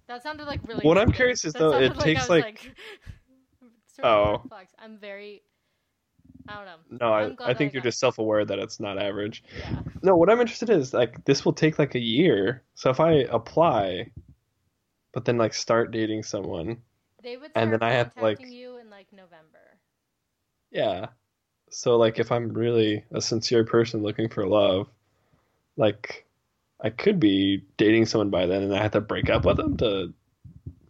[0.07, 0.81] that sounded like really.
[0.81, 2.75] What I'm curious is, That though, it takes, I was, like-
[4.03, 4.43] Oh.
[4.79, 5.43] I'm very.
[6.49, 7.07] I don't know.
[7.07, 9.45] No, I'm I, I think I you're just self-aware that it's not average.
[9.59, 9.81] Yeah.
[10.03, 12.63] No, what I'm interested in is like this will take like a year.
[12.75, 14.11] So if I apply,
[15.13, 16.79] but then like start dating someone,
[17.23, 19.79] They would And then I have to, like- you in like November.
[20.71, 21.07] yeah.
[21.71, 24.89] So like if I'm really a sincere person looking for love,
[25.79, 26.27] like
[26.83, 29.79] I could be dating someone by then and I have to break up with them
[29.79, 30.13] to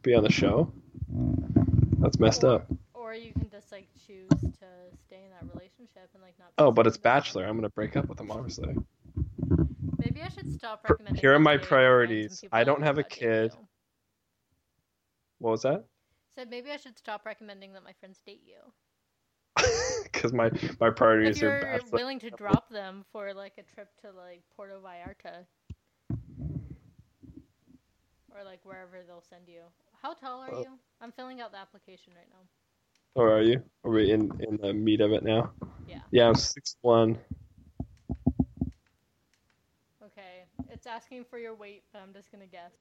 [0.02, 0.72] be on the show.
[2.00, 2.72] That's messed or, up.
[2.94, 4.66] Or you can just like choose to
[5.06, 6.48] stay in that relationship and like not.
[6.58, 6.96] Oh, but it's.
[6.96, 7.44] Bachelor.
[7.44, 8.74] I'm gonna break up with them obviously.
[9.98, 11.20] Maybe I should stop recommending.
[11.20, 12.44] Here are my date friends and priorities.
[12.50, 13.52] I don't have a kid.
[13.52, 13.68] you.
[15.38, 15.84] What was that?
[16.34, 18.72] Said maybe I should stop recommending that my friends date you.
[20.04, 23.88] Because my my priorities If are you're willing to drop them for like a trip
[24.02, 25.46] to like Puerto Vallarta.
[28.34, 29.62] Or like wherever they'll send you.
[30.00, 30.78] How tall are you?
[31.00, 32.44] I'm filling out the application right now.
[33.14, 33.62] Or are you?
[33.84, 35.52] Are we in in the meat of it now?
[35.88, 36.00] Yeah.
[36.10, 37.18] Yeah, I'm six one.
[40.02, 40.44] Okay.
[40.70, 42.72] It's asking for your weight, but I'm just gonna guess.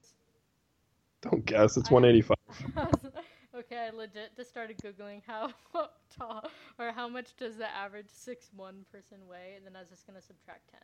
[1.21, 1.77] Don't guess.
[1.77, 2.35] It's I- 185.
[3.55, 5.51] okay, I legit just started googling how
[6.17, 9.89] tall or how much does the average six one person weigh, and then I was
[9.89, 10.81] just gonna subtract ten.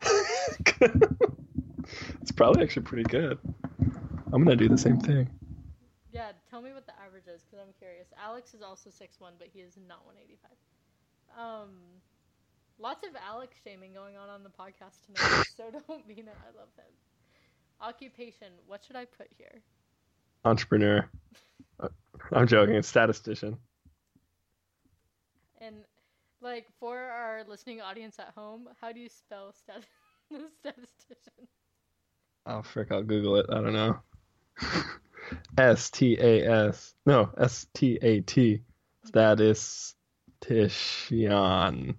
[2.20, 3.38] it's probably actually pretty good.
[4.32, 5.28] I'm gonna do the same thing.
[6.12, 8.08] Yeah, tell me what the average is because I'm curious.
[8.22, 10.56] Alex is also six one, but he is not one eighty five.
[11.38, 11.70] Um,
[12.78, 16.36] lots of Alex shaming going on on the podcast tonight, so don't mean it.
[16.42, 16.92] I love him.
[17.80, 18.48] Occupation.
[18.66, 19.62] What should I put here?
[20.48, 21.08] Entrepreneur.
[21.78, 21.88] Uh,
[22.32, 22.74] I'm joking.
[22.74, 23.58] It's statistician.
[25.60, 25.76] And
[26.40, 29.84] like for our listening audience at home, how do you spell stat-
[30.60, 31.48] statistician?
[32.46, 32.90] Oh frick!
[32.90, 33.46] I'll Google it.
[33.50, 33.98] I don't know.
[35.58, 36.94] S T A S.
[37.04, 38.62] No, S T A T.
[39.04, 41.98] Statistician.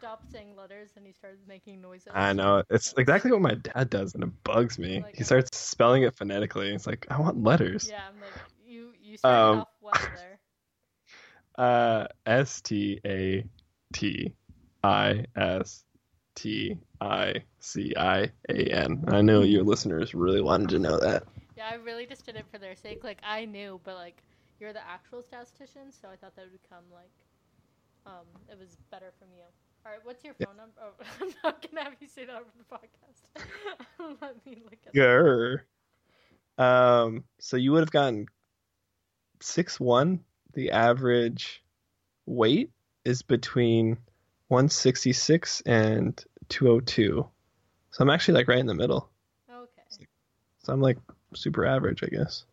[0.00, 2.08] Stopped saying letters and you started making noises.
[2.14, 2.62] I know.
[2.70, 5.02] It's exactly what my dad does, and it bugs me.
[5.02, 6.74] Like- He starts spelling it phonetically.
[6.74, 7.86] It's like I want letters.
[7.90, 8.32] Yeah, I'm like
[8.66, 8.92] you.
[8.98, 10.40] You started Um, off well there.
[11.58, 13.44] Uh, S T A
[13.92, 14.32] T
[14.82, 15.84] I S
[16.34, 19.04] T I C I A N.
[19.08, 21.24] I know your listeners really wanted to know that.
[21.58, 23.04] Yeah, I really just did it for their sake.
[23.04, 24.22] Like I knew, but like
[24.58, 27.12] you're the actual statistician, so I thought that would become like
[28.06, 29.44] um it was better from you.
[29.84, 30.74] All right, what's your phone number?
[30.82, 34.16] Oh, I'm not gonna have you say that over the podcast.
[34.20, 35.60] Let me look at Grr.
[36.58, 38.26] Um, so you would have gotten
[39.40, 40.20] six one.
[40.52, 41.62] The average
[42.26, 42.70] weight
[43.04, 43.96] is between
[44.48, 47.26] one sixty six and two oh two.
[47.92, 49.08] So I'm actually like right in the middle.
[49.50, 50.06] Okay,
[50.62, 50.98] So I'm like
[51.34, 52.44] super average, I guess.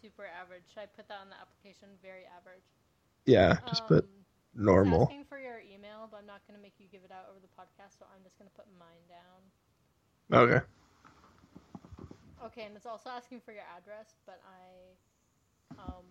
[0.00, 0.62] super average.
[0.72, 1.88] Should I put that on the application?
[2.02, 2.62] Very average.
[3.26, 4.10] Yeah, just put Um,
[4.54, 5.02] It's normal.
[5.04, 7.52] asking for your email, but I'm not gonna make you give it out over the
[7.54, 9.40] podcast, so I'm just gonna put mine down.
[10.32, 10.60] Okay.
[12.44, 16.04] Okay, and it's also asking for your address, but I, um,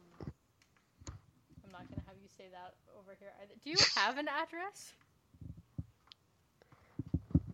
[1.66, 3.54] I'm not gonna have you say that over here either.
[3.64, 4.94] Do you have an address?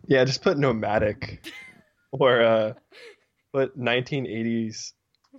[0.06, 1.44] Yeah, just put nomadic
[2.12, 2.72] or uh
[3.52, 4.92] put 1980s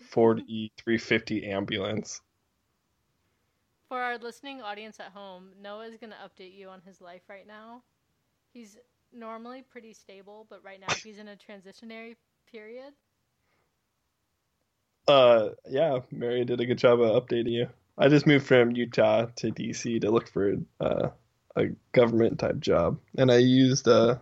[0.10, 2.22] Ford E350 ambulance.
[3.88, 7.47] For our listening audience at home, Noah is gonna update you on his life right
[7.47, 7.84] now.
[8.54, 8.78] He's
[9.13, 12.15] normally pretty stable, but right now he's in a transitionary
[12.52, 12.93] period.
[15.08, 17.69] Uh yeah, Mary did a good job of updating you.
[17.97, 21.10] I just moved from Utah to DC to look for uh,
[21.56, 24.17] a government type job, and I used uh,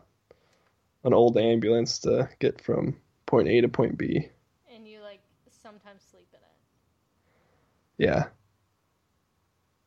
[1.03, 4.29] an old ambulance to get from point A to point B.
[4.73, 8.07] And you like sometimes sleep in it.
[8.09, 8.27] Yeah.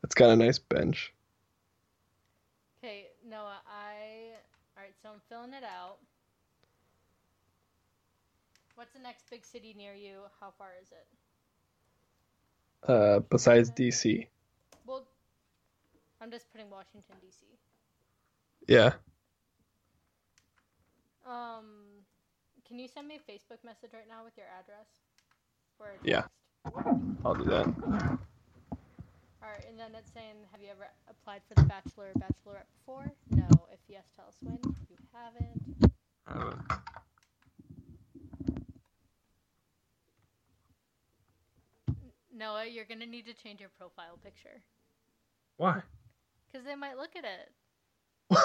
[0.09, 1.13] It's got a nice bench.
[2.79, 4.33] Okay, Noah, I
[4.75, 5.99] all right, so I'm filling it out.
[8.75, 10.21] What's the next big city near you?
[10.41, 12.91] How far is it?
[12.91, 14.27] Uh, besides DC.
[14.87, 15.07] Well,
[16.23, 17.43] I'm just putting Washington DC.
[18.67, 18.93] Yeah.
[21.27, 21.67] Um,
[22.67, 24.89] can you send me a Facebook message right now with your address?
[26.03, 26.23] Yeah.
[27.27, 28.19] I'll do that.
[29.43, 33.13] Alright, and then it's saying, have you ever applied for the Bachelor or Bachelorette before?
[33.31, 33.47] No.
[33.73, 34.59] If yes, tell us when.
[34.83, 35.93] If you haven't.
[36.27, 36.57] Uh.
[42.35, 44.63] Noah, you're gonna need to change your profile picture.
[45.57, 45.83] Why?
[46.47, 47.51] Because they might look at it.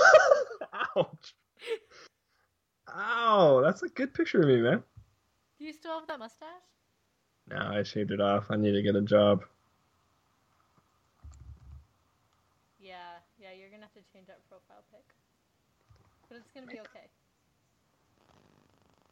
[0.96, 1.36] Ouch.
[2.96, 4.84] Ow, that's a good picture of me, man.
[5.60, 6.48] Do you still have that mustache?
[7.50, 8.46] No, I shaved it off.
[8.50, 9.44] I need to get a job.
[12.80, 12.96] Yeah,
[13.38, 15.04] yeah, you're gonna have to change that profile pic.
[16.30, 17.08] But it's gonna be okay.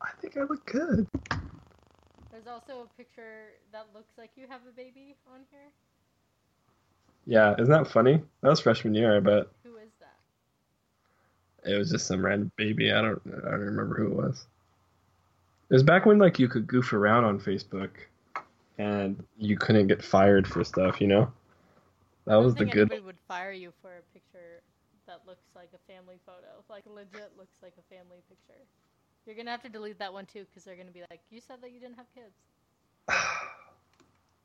[0.02, 1.08] I think I look good.
[2.32, 5.70] There's also a picture that looks like you have a baby on here.
[7.26, 8.22] Yeah, isn't that funny?
[8.42, 9.48] That was freshman year, I bet.
[9.64, 10.18] Who is that?
[11.70, 12.92] It was just some random baby.
[12.92, 14.48] I don't I don't remember who it was.
[15.70, 17.92] It was back when like you could goof around on Facebook
[18.78, 21.32] and you couldn't get fired for stuff, you know?
[22.26, 24.02] That was the good would fire you for
[25.12, 26.64] that looks like a family photo.
[26.70, 28.64] Like legit looks like a family picture.
[29.26, 31.62] You're gonna have to delete that one too, because they're gonna be like, "You said
[31.62, 32.40] that you didn't have kids."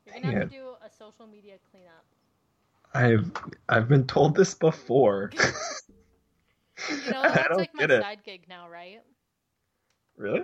[0.05, 2.05] You're gonna have to do a social media cleanup.
[2.93, 3.31] I've
[3.69, 5.31] I've been told this before.
[6.89, 9.01] you know, that's like my side gig now, right?
[10.17, 10.43] Really?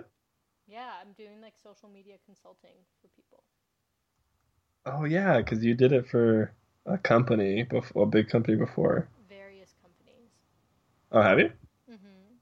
[0.66, 3.42] Yeah, I'm doing like social media consulting for people.
[4.86, 6.52] Oh yeah, because you did it for
[6.86, 9.08] a company before, a big company before.
[11.14, 11.52] Oh, have you?
[11.88, 12.40] Mhm.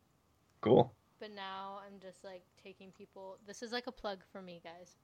[0.63, 3.39] Cool but now I'm just like taking people.
[3.47, 4.97] This is like a plug for me, guys.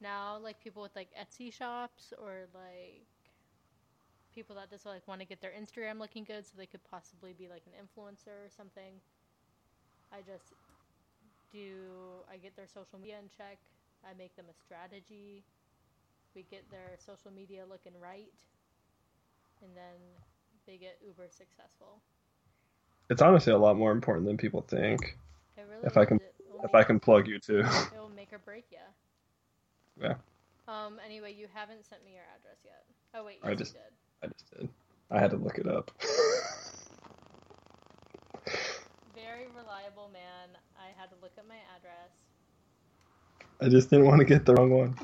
[0.00, 3.08] Now, like people with like Etsy shops or like
[4.34, 7.32] people that just like want to get their Instagram looking good so they could possibly
[7.34, 9.00] be like an influencer or something.
[10.12, 10.54] I just
[11.52, 13.58] do I get their social media in check.
[14.04, 15.44] I make them a strategy.
[16.34, 18.34] We get their social media looking right.
[19.62, 20.24] And then
[20.66, 22.02] they get uber successful.
[23.10, 25.18] It's honestly a lot more important than people think.
[25.58, 26.20] Really if I can,
[26.62, 27.58] if I can plug you too.
[27.58, 28.78] It will make or break you.
[30.00, 30.14] Yeah.
[30.68, 31.00] Um.
[31.04, 32.84] Anyway, you haven't sent me your address yet.
[33.14, 33.82] Oh wait, I just, did.
[34.22, 34.68] I just did.
[35.10, 35.90] I had to look it up.
[39.12, 40.54] Very reliable man.
[40.78, 42.14] I had to look at my address.
[43.60, 44.94] I just didn't want to get the wrong one.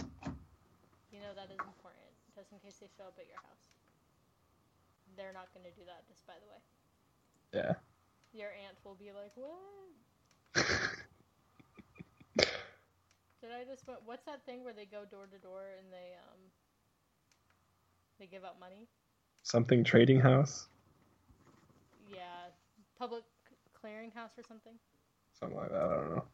[1.10, 3.66] You know that is important, just in case they show up at your house.
[5.18, 6.62] They're not going to do that, just by the way.
[7.52, 7.74] Yeah.
[8.36, 9.54] Your aunt will be like, "What?"
[13.40, 16.40] Did I just what's that thing where they go door to door and they um
[18.18, 18.88] they give out money?
[19.42, 20.68] Something trading house?
[22.12, 22.50] Yeah,
[22.98, 23.24] public
[23.74, 24.74] clearinghouse or something.
[25.38, 25.82] Something like that.
[25.82, 26.24] I don't know.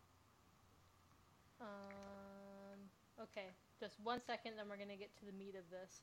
[1.60, 2.78] Um.
[3.22, 3.46] Okay,
[3.78, 6.02] just one second, then we're gonna get to the meat of this.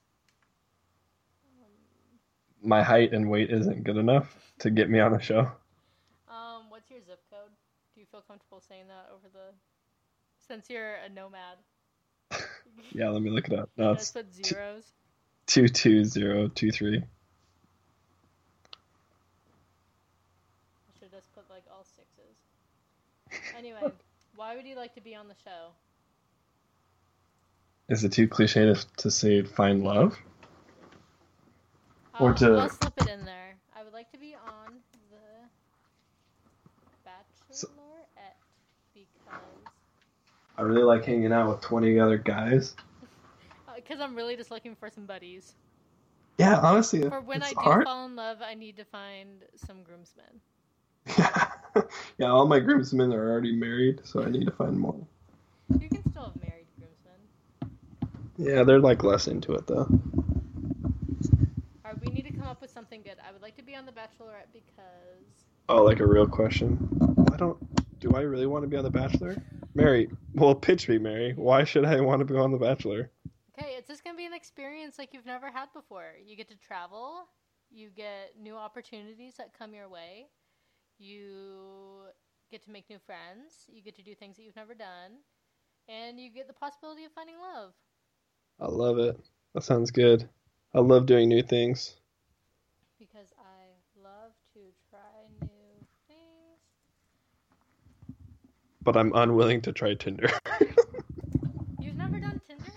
[1.59, 2.19] Um,
[2.61, 5.51] My height and weight isn't good enough to get me on the show.
[6.79, 7.51] What's your zip code?
[7.93, 9.53] Do you feel comfortable saying that over the?
[10.47, 11.57] Since you're a nomad.
[12.93, 13.69] yeah, let me look it up.
[13.75, 14.85] No, it's put zeros.
[15.45, 16.99] Two two zero two three.
[16.99, 17.03] I
[20.97, 22.37] should just put like all sixes.
[23.57, 23.91] Anyway,
[24.37, 25.71] why would you like to be on the show?
[27.89, 30.17] Is it too cliche to, to say find love?
[32.13, 33.57] I'll, or to I'll slip it in there.
[33.75, 34.75] I would like to be on
[40.59, 42.75] I really like hanging out with 20 other guys.
[43.75, 45.53] Because uh, I'm really just looking for some buddies.
[46.37, 47.01] Yeah, honestly.
[47.07, 47.85] For when I do hard.
[47.85, 50.41] fall in love, I need to find some groomsmen.
[51.17, 51.47] Yeah.
[52.17, 54.99] yeah, all my groomsmen are already married, so I need to find more.
[55.79, 57.77] You can still have married groomsmen.
[58.37, 59.87] Yeah, they're like less into it though.
[61.85, 63.15] Alright, we need to come up with something good.
[63.25, 66.89] I would like to be on The Bachelorette because Oh, like a real question.
[67.31, 67.99] I don't.
[67.99, 69.35] Do I really want to be on The Bachelor?
[69.75, 71.33] Mary, well, pitch me, Mary.
[71.35, 73.11] Why should I want to be on The Bachelor?
[73.55, 76.13] Okay, it's just gonna be an experience like you've never had before.
[76.25, 77.27] You get to travel,
[77.69, 80.29] you get new opportunities that come your way,
[80.97, 82.05] you
[82.49, 85.19] get to make new friends, you get to do things that you've never done,
[85.87, 87.73] and you get the possibility of finding love.
[88.59, 89.19] I love it.
[89.53, 90.27] That sounds good.
[90.73, 91.95] I love doing new things.
[92.97, 93.49] Because I
[94.03, 94.59] love to
[94.89, 96.59] try new things.
[98.83, 100.29] But I'm unwilling to try Tinder.
[101.79, 102.71] You've never done Tinder?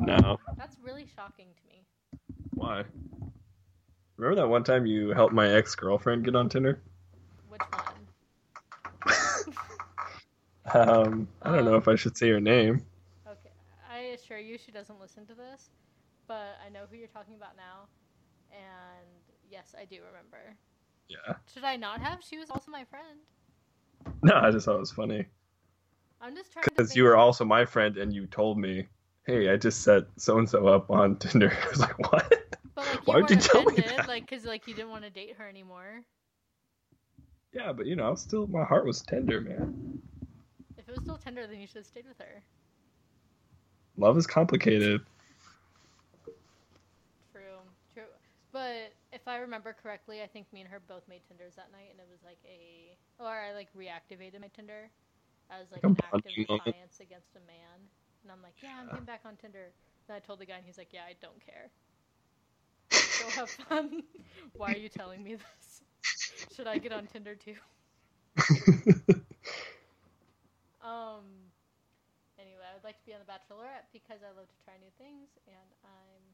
[0.00, 0.38] no.
[0.56, 1.84] That's really shocking to me.
[2.54, 2.84] Why?
[4.16, 6.80] Remember that one time you helped my ex girlfriend get on Tinder?
[7.48, 9.54] Which one?
[10.74, 12.84] Um, I don't know if I should say her name.
[13.26, 13.50] Okay,
[13.90, 15.70] I assure you she doesn't listen to this,
[16.26, 17.88] but I know who you're talking about now,
[18.50, 19.08] and
[19.50, 20.56] yes, I do remember.
[21.08, 21.36] Yeah.
[21.52, 22.22] Should I not have?
[22.22, 23.20] She was also my friend.
[24.22, 25.26] No, I just thought it was funny
[26.20, 26.70] I'm just trying to.
[26.70, 28.86] because you were also my friend and you told me,
[29.24, 32.28] "Hey, I just set so and so up on Tinder." I was like, "What?"
[32.74, 34.08] But like, why would you tell me that?
[34.08, 36.02] like, cause like you didn't want to date her anymore.
[37.52, 40.00] Yeah, but you know, I was still my heart was tender, man.
[40.76, 42.42] If it was still tender, then you should have stayed with her.
[43.96, 45.00] Love is complicated.
[47.32, 47.42] True,
[47.94, 48.04] true.
[48.52, 48.92] But
[49.28, 52.00] if I remember correctly, I think me and her both made Tinders that night, and
[52.00, 54.90] it was like a, or I like reactivated my Tinder
[55.50, 57.88] as like Like a an act of defiance against a man,
[58.22, 59.72] and I'm like, yeah, I'm getting back on Tinder.
[60.06, 61.70] Then I told the guy, and he's like, yeah, I don't care.
[63.18, 64.02] Go have fun.
[64.56, 65.82] Why are you telling me this?
[66.56, 67.56] Should I get on Tinder too?
[70.80, 71.52] Um.
[72.38, 74.92] Anyway, I would like to be on The Bachelorette because I love to try new
[74.96, 76.27] things, and I'm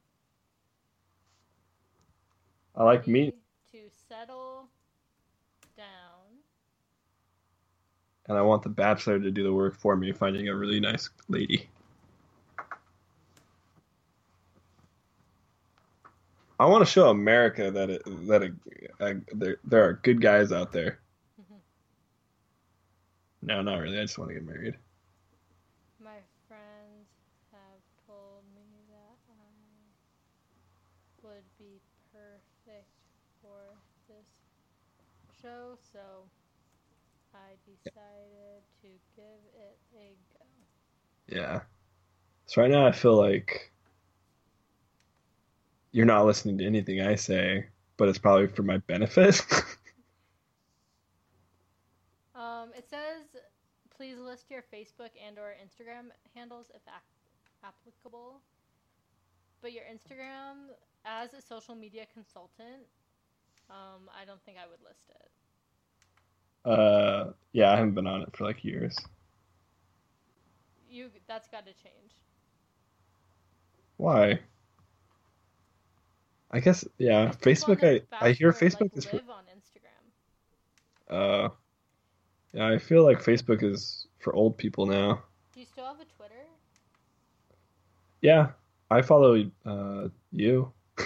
[2.76, 3.34] I like meat,
[3.72, 4.68] to settle
[5.76, 6.38] down.
[8.26, 11.08] and I want the bachelor to do the work for me, finding a really nice
[11.28, 11.68] lady.
[16.58, 18.52] I want to show America that it, that it,
[19.00, 21.00] uh, there there are good guys out there.
[23.42, 23.98] No, not really.
[23.98, 24.74] I just want to get married.
[26.02, 26.16] My
[26.48, 27.08] friends
[27.52, 29.44] have told me that I
[31.22, 32.88] would be perfect
[33.42, 33.76] for
[34.08, 34.24] this
[35.44, 36.00] show, so
[37.34, 40.46] I decided to give it a go.
[41.28, 41.60] Yeah.
[42.46, 43.70] So right now I feel like
[45.92, 47.66] you're not listening to anything I say,
[47.96, 49.40] but it's probably for my benefit.
[52.34, 53.40] Um, it says,
[53.96, 58.40] please list your Facebook and or Instagram handles if ac- applicable.
[59.62, 60.74] But your Instagram,
[61.04, 62.88] as a social media consultant,
[63.74, 65.30] um, I don't think I would list it.
[66.64, 68.96] uh, yeah, I haven't been on it for like years.
[70.88, 72.20] You, that's got to change.
[73.96, 74.40] Why?
[76.50, 77.82] I guess yeah, people Facebook.
[77.84, 80.10] I I hear Facebook like, is for live on Instagram.
[81.08, 81.48] uh,
[82.52, 85.22] yeah, I feel like Facebook is for old people now.
[85.52, 86.48] Do you still have a Twitter?
[88.20, 88.50] Yeah,
[88.90, 90.72] I follow uh you.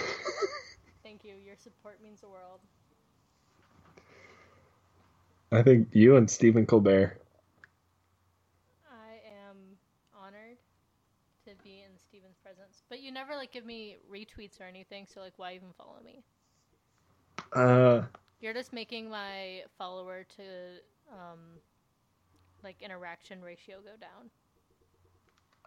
[1.03, 1.33] Thank you.
[1.33, 2.48] Your support means the world.
[5.51, 7.21] I think you and Stephen Colbert.
[8.85, 9.77] I am
[10.13, 10.57] honored
[11.45, 12.83] to be in Stephen's presence.
[12.89, 16.23] But you never like give me retweets or anything, so like why even follow me?
[17.55, 18.01] Uh,
[18.39, 20.43] You're just making my follower to
[21.11, 21.59] um
[22.63, 24.31] like interaction ratio go down.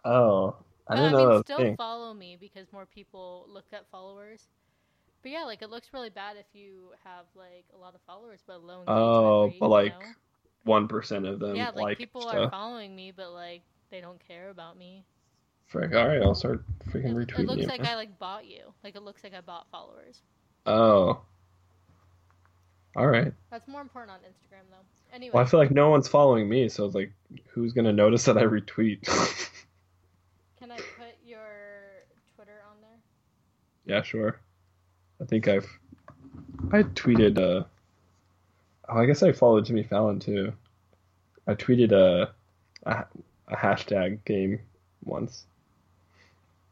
[0.05, 0.55] oh,
[0.87, 1.77] I didn't I know mean still thing.
[1.77, 4.47] follow me because more people look at followers.
[5.23, 8.41] But yeah, like it looks really bad if you have like a lot of followers
[8.45, 9.93] but low engagement Oh, rate, but like
[10.65, 14.19] one percent of them yeah, like, like people are following me, but like they don't
[14.27, 15.05] care about me.
[15.67, 17.67] Frick, all right, I'll start freaking It, retweeting it looks you.
[17.67, 17.93] like man.
[17.93, 18.73] I like bought you.
[18.83, 20.21] Like it looks like I bought followers.
[20.65, 21.21] Oh,
[22.95, 23.33] all right.
[23.49, 25.15] That's more important on Instagram though.
[25.15, 27.11] Anyway, Well, I feel like no one's following me, so it's like,
[27.49, 29.01] who's gonna notice that I retweet?
[30.59, 31.39] can I put your
[32.35, 32.99] Twitter on there?
[33.85, 34.39] yeah, sure.
[35.21, 35.67] I think I've
[36.71, 37.37] I tweeted.
[37.37, 37.63] uh
[38.89, 40.51] Oh, I guess I followed Jimmy Fallon too.
[41.47, 42.31] I tweeted a
[42.85, 43.05] a,
[43.47, 44.59] a hashtag game
[45.05, 45.45] once.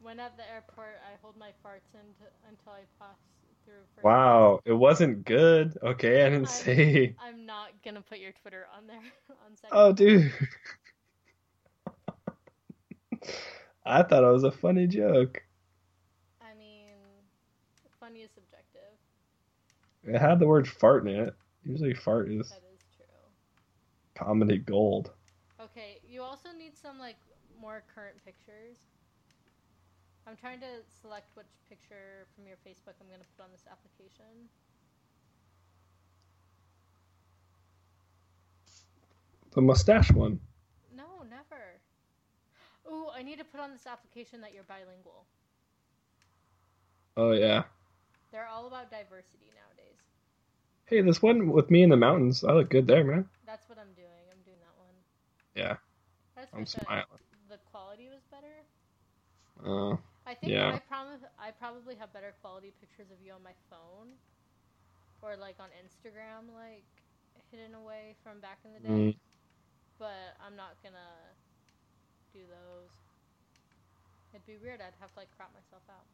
[0.01, 3.15] When at the airport, I hold my farts into, until I pass
[3.65, 3.75] through.
[4.03, 5.77] Wow, it wasn't good.
[5.81, 7.15] Okay, I didn't I'm- say.
[7.23, 8.97] I'm not gonna put your Twitter on there
[9.45, 9.69] on second.
[9.77, 10.31] Oh, dude.
[13.85, 15.41] I thought it was a funny joke.
[16.41, 16.90] I mean,
[18.01, 18.97] funny is subjective.
[20.03, 21.35] It had the word fart in it.
[21.63, 23.05] Usually, fart is That is true.
[24.15, 25.11] comedy gold.
[25.61, 27.17] Okay, you also need some like
[27.61, 28.77] more current pictures.
[30.27, 34.49] I'm trying to select which picture from your Facebook I'm gonna put on this application.
[39.53, 40.39] The mustache one.
[40.95, 41.79] No, never.
[42.89, 45.25] Ooh, I need to put on this application that you're bilingual.
[47.17, 47.63] Oh yeah.
[48.31, 49.99] They're all about diversity nowadays.
[50.85, 52.43] Hey, this one with me in the mountains.
[52.43, 53.27] I look good there, man.
[53.45, 54.23] That's what I'm doing.
[54.31, 54.95] I'm doing that one.
[55.55, 55.75] Yeah,
[56.37, 57.05] I just I'm smiling.
[57.49, 58.55] the quality was better.
[59.63, 60.75] Uh, I think Yeah.
[60.75, 64.15] I, prob- I probably have better quality pictures of you on my phone,
[65.21, 66.83] or like on Instagram, like
[67.51, 69.11] hidden away from back in the day.
[69.11, 69.15] mm,
[69.99, 71.11] But I'm not gonna
[72.33, 72.91] do those.
[74.33, 74.79] It'd be weird.
[74.79, 76.07] I'd have to like crop myself out.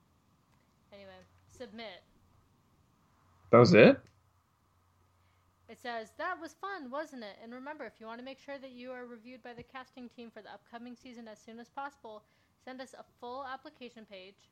[0.91, 1.21] Anyway,
[1.57, 2.03] submit.
[3.51, 3.99] that was it.
[5.69, 7.37] It says, That was fun, wasn't it?
[7.43, 10.09] And remember, if you want to make sure that you are reviewed by the casting
[10.09, 12.23] team for the upcoming season as soon as possible,
[12.63, 14.49] send us a full application page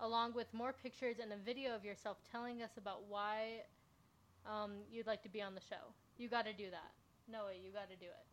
[0.00, 3.60] along with more pictures and a video of yourself telling us about why
[4.46, 5.92] um, you'd like to be on the show.
[6.18, 6.92] You got to do that.
[7.30, 8.26] No way, you got to do it.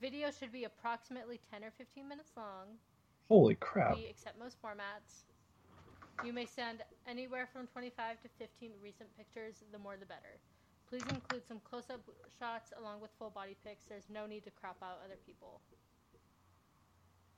[0.00, 2.78] Video should be approximately 10 or 15 minutes long.
[3.28, 3.96] Holy crap!
[3.96, 5.24] We accept most formats.
[6.24, 10.38] You may send anywhere from 25 to 15 recent pictures, the more the better.
[10.88, 12.00] Please include some close up
[12.38, 13.84] shots along with full body pics.
[13.88, 15.60] There's no need to crop out other people.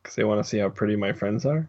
[0.02, 1.68] Because they want to see how pretty my friends are.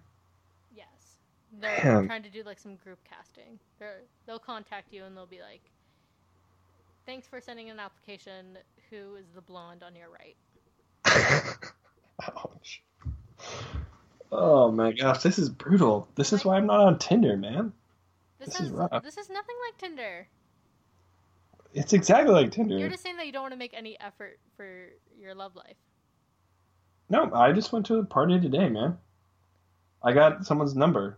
[0.73, 0.85] Yes.
[1.59, 2.07] They're Man.
[2.07, 3.59] trying to do like some group casting.
[3.77, 5.61] They're, they'll contact you and they'll be like,
[7.05, 8.57] thanks for sending an application.
[8.89, 10.37] Who is the blonde on your right?
[12.37, 12.83] Ouch.
[14.31, 16.07] Oh my gosh, this is brutal.
[16.15, 17.73] This is why I'm not on Tinder, man.
[18.39, 19.03] This, This is is rough.
[19.03, 20.27] this is nothing like Tinder.
[21.73, 22.77] It's exactly like Tinder.
[22.77, 24.87] You're just saying that you don't want to make any effort for
[25.19, 25.77] your love life.
[27.09, 28.97] No, I just went to a party today, man.
[30.01, 31.17] I got someone's number.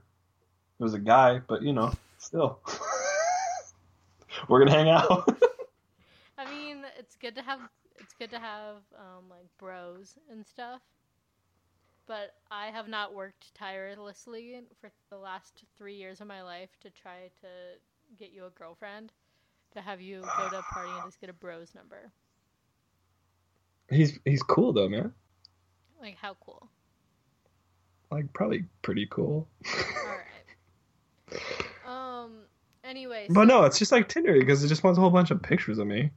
[0.80, 2.60] It was a guy, but you know, still.
[4.48, 5.38] We're gonna hang out.
[6.38, 7.60] I mean, it's good to have
[7.98, 10.82] it's good to have um, like bros and stuff.
[12.08, 16.90] But I have not worked tirelessly for the last three years of my life to
[16.90, 17.48] try to
[18.20, 19.14] get you a girlfriend.
[19.74, 22.12] To have you go to a party and just get a bros number.
[23.90, 25.12] he's he's cool though, man.
[26.02, 26.70] Like how cool.
[28.12, 29.48] Like probably pretty cool.
[29.66, 30.16] All
[31.32, 31.42] right.
[31.88, 32.32] Um.
[32.84, 33.28] Anyway.
[33.30, 35.80] But no, it's just like Tinder because it just wants a whole bunch of pictures
[35.80, 36.12] of me.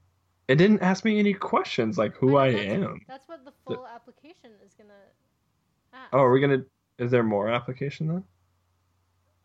[0.49, 3.01] It didn't ask me any questions like who I that's- am.
[3.09, 4.93] That's what the full application is gonna
[6.13, 6.65] Oh, are we gonna?
[6.99, 8.25] Is there more application then?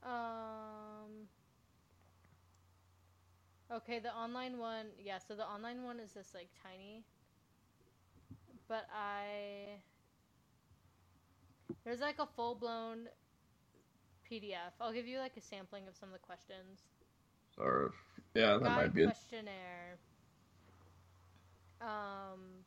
[0.04, 1.28] Um.
[3.72, 5.18] Okay, the online one, yeah.
[5.18, 7.04] So the online one is just like tiny,
[8.68, 9.80] but I
[11.84, 13.08] there's like a full blown
[14.30, 14.74] PDF.
[14.80, 16.82] I'll give you like a sampling of some of the questions.
[17.58, 17.94] Or
[18.34, 19.06] yeah, that Guide might be it.
[19.06, 19.98] questionnaire.
[21.82, 22.66] Um.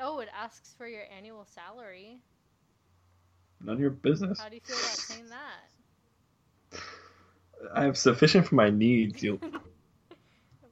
[0.00, 2.22] Oh, it asks for your annual salary.
[3.60, 4.38] None of your business.
[4.40, 6.80] How do you feel about saying that?
[7.74, 9.22] I have sufficient for my needs.
[9.22, 9.40] You.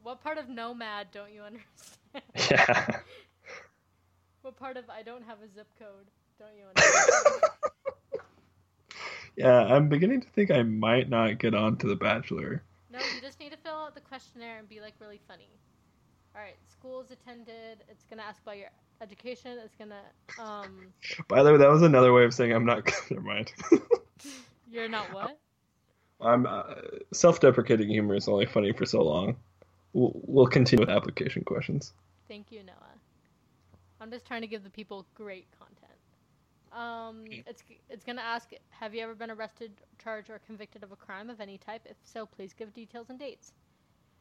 [0.03, 2.22] What part of nomad don't you understand?
[2.51, 3.01] yeah.
[4.43, 6.07] What part of I don't have a zip code
[6.39, 7.43] don't you understand?
[9.37, 12.62] Yeah, I'm beginning to think I might not get on to The Bachelor.
[12.91, 15.51] no, you just need to fill out the questionnaire and be like really funny.
[16.37, 17.82] All right, schools attended.
[17.89, 18.68] It's gonna ask about your
[19.01, 19.59] education.
[19.59, 20.01] is gonna
[20.39, 20.93] um,
[21.29, 22.91] By the way, that was another way of saying I'm not.
[23.11, 23.53] Never mind.
[24.71, 25.39] you're not what?
[26.21, 26.63] I'm uh,
[27.13, 29.37] self-deprecating humor is only funny for so long.
[29.93, 31.93] We'll, we'll continue with application questions.
[32.27, 32.75] Thank you, Noah.
[34.01, 35.87] I'm just trying to give the people great content.
[36.73, 39.73] Um, it's it's gonna ask, have you ever been arrested,
[40.03, 41.83] charged, or convicted of a crime of any type?
[41.87, 43.53] If so, please give details and dates.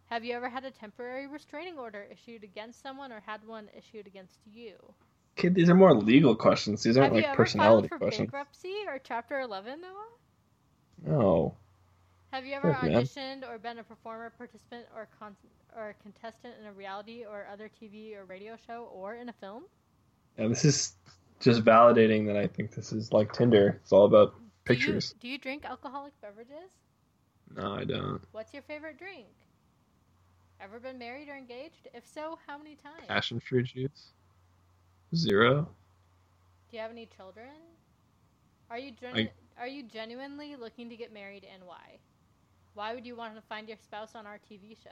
[0.08, 4.08] Have you ever had a temporary restraining order issued against someone or had one issued
[4.08, 4.76] against you?
[5.36, 6.84] Kid, these are more legal questions.
[6.84, 8.32] These aren't have you like ever personality filed for questions.
[8.32, 9.91] bankruptcy or Chapter 11, Noah?
[11.06, 11.56] No.
[12.32, 12.91] Have you ever man.
[12.91, 15.36] auditioned or been a performer, participant, or con-
[15.76, 19.34] or a contestant in a reality or other TV or radio show or in a
[19.34, 19.64] film?
[20.38, 20.93] Yeah, this is
[21.39, 23.80] just validating that I think this is like Tinder.
[23.82, 24.36] It's all about
[24.66, 25.16] pictures.
[25.20, 26.72] Do you, do you drink alcoholic beverages?
[27.56, 28.22] No, I don't.
[28.32, 29.28] What's your favorite drink?
[30.60, 31.88] Ever been married or engaged?
[31.93, 33.06] If so, how many times?
[33.08, 34.14] Passion fruit juice.
[35.16, 35.68] Zero.
[36.70, 37.49] Do you have any children?
[38.70, 41.99] Are you genu- are you genuinely looking to get married and why?
[42.74, 44.89] Why would you want to find your spouse on our TV show?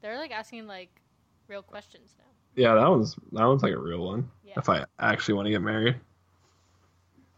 [0.00, 1.00] They're like asking like
[1.48, 2.24] real questions now.
[2.54, 4.30] Yeah, that one's that one's like a real one.
[4.44, 4.54] Yeah.
[4.56, 5.96] If I actually want to get married.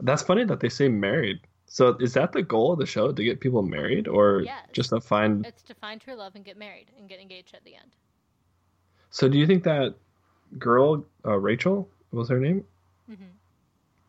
[0.00, 1.40] That's funny that they say married.
[1.68, 4.66] So is that the goal of the show to get people married, or Yes.
[4.72, 5.44] just to find?
[5.46, 7.94] It's to find true love and get married and get engaged at the end.
[9.10, 9.94] So do you think that
[10.58, 12.66] girl, uh, Rachel, was her name?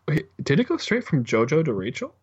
[0.08, 2.16] Wait, did it go straight from JoJo to Rachel?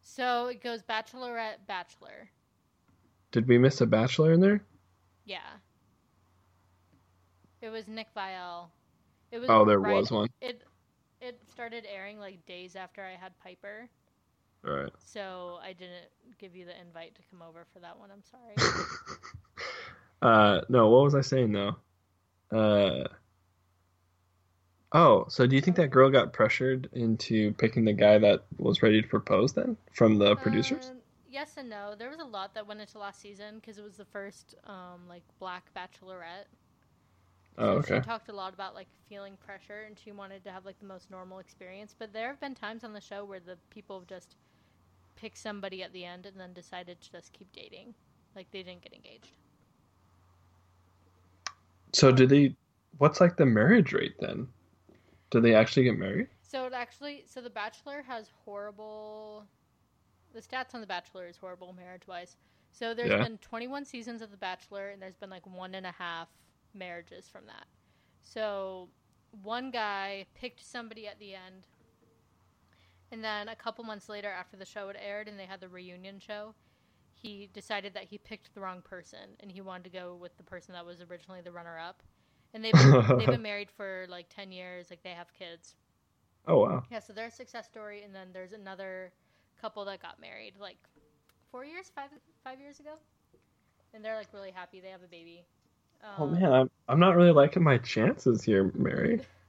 [0.00, 2.30] So it goes bachelorette, bachelor.
[3.32, 4.64] Did we miss a bachelor in there?
[5.24, 5.58] Yeah.
[7.60, 8.68] It was Nick Viall.
[9.30, 10.28] It was Oh, there right- was one.
[10.40, 10.62] It
[11.20, 13.88] it started airing like days after I had Piper,
[14.64, 14.90] right.
[15.04, 16.08] so I didn't
[16.38, 18.10] give you the invite to come over for that one.
[18.10, 18.72] I'm sorry.
[20.22, 21.76] uh, no, what was I saying though?
[22.52, 23.08] Uh,
[24.92, 28.82] oh, so do you think that girl got pressured into picking the guy that was
[28.82, 30.90] ready to propose then from the producers?
[30.90, 30.98] Um,
[31.34, 31.94] yes and no.
[31.98, 35.08] There was a lot that went into last season because it was the first um,
[35.08, 36.46] like black bachelorette.
[37.58, 37.96] oh, okay.
[37.96, 40.86] She talked a lot about like feeling pressure and she wanted to have like the
[40.86, 41.94] most normal experience.
[41.98, 44.36] But there have been times on the show where the people have just
[45.16, 47.94] picked somebody at the end and then decided to just keep dating.
[48.34, 49.36] Like they didn't get engaged.
[51.92, 52.56] So do they?
[52.98, 54.48] What's like the marriage rate then?
[55.30, 56.28] Do they actually get married?
[56.42, 59.46] So it actually, so The Bachelor has horrible.
[60.32, 62.36] The stats on The Bachelor is horrible marriage wise.
[62.70, 63.22] So there's Yeah.
[63.24, 66.28] been 21 seasons of The Bachelor, and there's been like one and a half
[66.72, 67.66] marriages from that.
[68.22, 68.88] So
[69.42, 71.66] one guy picked somebody at the end,
[73.14, 75.68] and then a couple months later, after the show had aired and they had the
[75.68, 76.52] reunion show,
[77.12, 80.42] he decided that he picked the wrong person, and he wanted to go with the
[80.42, 82.02] person that was originally the runner-up.
[82.52, 85.76] And they've been, they've been married for like 10 years, like they have kids.
[86.46, 86.84] Oh wow.
[86.90, 89.12] Yeah, so they're a success story, and then there's another
[89.60, 90.78] couple that got married like
[91.50, 92.10] four years, five
[92.42, 92.94] five years ago,
[93.94, 94.80] and they're like really happy.
[94.80, 95.46] They have a baby.
[96.18, 99.20] Oh Um, man, I'm I'm not really liking my chances here, Mary.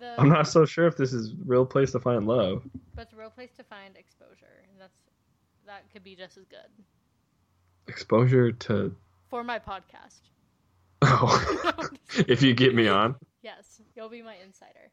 [0.00, 2.66] The, I'm not so sure if this is real place to find love.
[2.94, 5.02] But it's a real place to find exposure, and that's
[5.66, 6.84] that could be just as good
[7.86, 8.96] Exposure to
[9.28, 10.20] for my podcast.
[11.02, 11.88] oh,
[12.28, 13.14] if you get me on.
[13.42, 14.90] Yes, you'll be my insider.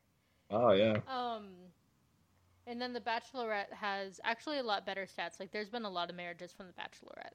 [0.52, 0.98] Oh yeah.
[1.08, 1.48] Um,
[2.68, 5.40] and then the Bachelorette has actually a lot better stats.
[5.40, 7.34] Like, there's been a lot of marriages from the Bachelorette.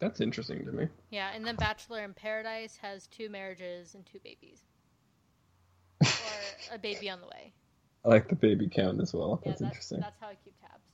[0.00, 0.86] That's interesting to me.
[1.10, 4.60] Yeah, and then Bachelor in Paradise has two marriages and two babies,
[6.72, 7.54] a baby on the way.
[8.04, 9.40] I like the baby count as well.
[9.42, 10.00] Yeah, That's that's, interesting.
[10.00, 10.88] that's how I keep tabs.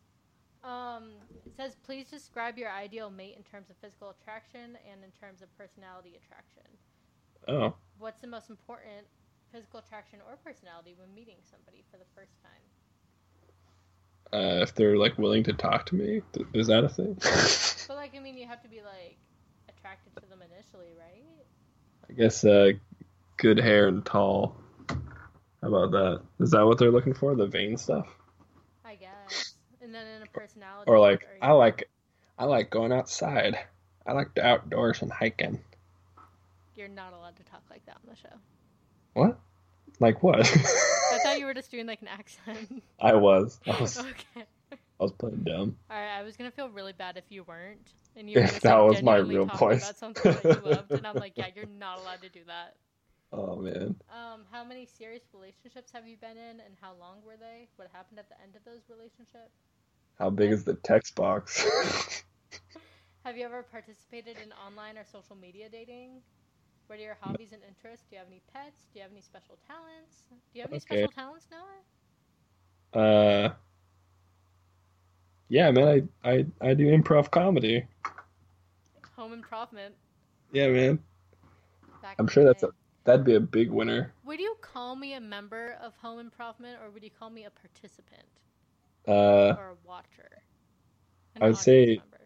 [0.62, 5.10] Um, it says, please describe your ideal mate in terms of physical attraction and in
[5.12, 6.78] terms of personality attraction.
[7.48, 9.08] Oh, What's the most important
[9.50, 12.70] physical attraction or personality when meeting somebody for the first time?
[14.32, 17.16] uh, if they're like willing to talk to me, th- is that a thing?
[17.86, 19.18] But like, I mean, you have to be like
[19.68, 21.46] attracted to them initially, right?
[22.08, 22.72] I guess uh,
[23.36, 24.56] good hair and tall.
[25.64, 26.20] How about that?
[26.40, 27.34] Is that what they're looking for?
[27.34, 28.06] The vain stuff,
[28.84, 29.54] I guess.
[29.80, 31.88] And then in a personality, or like I like,
[32.38, 33.58] I like going outside.
[34.06, 35.58] I like the outdoors and hiking.
[36.76, 38.36] You're not allowed to talk like that on the show.
[39.14, 39.38] What?
[40.00, 40.40] Like what?
[41.12, 42.82] I thought you were just doing like an accent.
[43.00, 43.58] I was.
[43.66, 43.98] I was.
[44.00, 44.44] okay.
[44.70, 45.78] I was playing dumb.
[45.90, 46.18] All right.
[46.18, 49.02] I was gonna feel really bad if you weren't, and you were If that was
[49.02, 49.82] my real voice.
[49.82, 52.74] about something that you loved, and I'm like, yeah, you're not allowed to do that.
[53.34, 53.96] Oh man.
[54.10, 57.68] Um, how many serious relationships have you been in, and how long were they?
[57.76, 59.58] What happened at the end of those relationships?
[60.18, 61.64] How big is the text box?
[63.24, 66.22] Have you ever participated in online or social media dating?
[66.86, 68.06] What are your hobbies and interests?
[68.08, 68.88] Do you have any pets?
[68.92, 70.26] Do you have any special talents?
[70.30, 71.06] Do you have any Okay.
[71.06, 71.84] special talents, Noah?
[72.94, 73.50] uh.
[75.48, 76.08] Yeah, man.
[76.24, 77.86] I I I do improv comedy.
[79.16, 79.96] Home improvement.
[80.52, 81.00] Yeah, man.
[82.00, 82.64] Back I'm sure that's day.
[82.64, 82.70] a
[83.04, 84.12] that'd be a big winner.
[84.24, 87.50] Would you call me a member of Home Improvement, or would you call me a
[87.50, 88.24] participant
[89.06, 90.42] Uh, or a watcher?
[91.40, 92.20] I would say- member?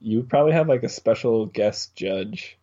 [0.00, 2.58] you probably have like a special guest judge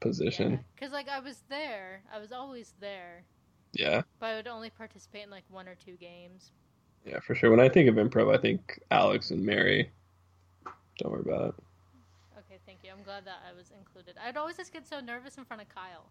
[0.00, 0.64] position.
[0.74, 3.22] Because like I was there, I was always there,
[3.72, 4.02] Yeah.
[4.18, 6.50] but I would only participate in like one or two games.
[7.04, 7.50] yeah, for sure.
[7.50, 9.90] When I think of improv, I think Alex and Mary.
[10.98, 11.64] Don't worry about it.
[12.38, 12.90] Okay, thank you.
[12.92, 14.16] I'm glad that I was included.
[14.22, 16.10] I'd always just get so nervous in front of Kyle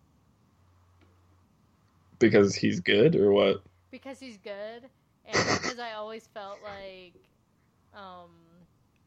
[2.21, 3.63] Because he's good or what?
[3.91, 4.89] because he's good,
[5.25, 7.15] and because I always felt like,
[7.93, 8.31] um,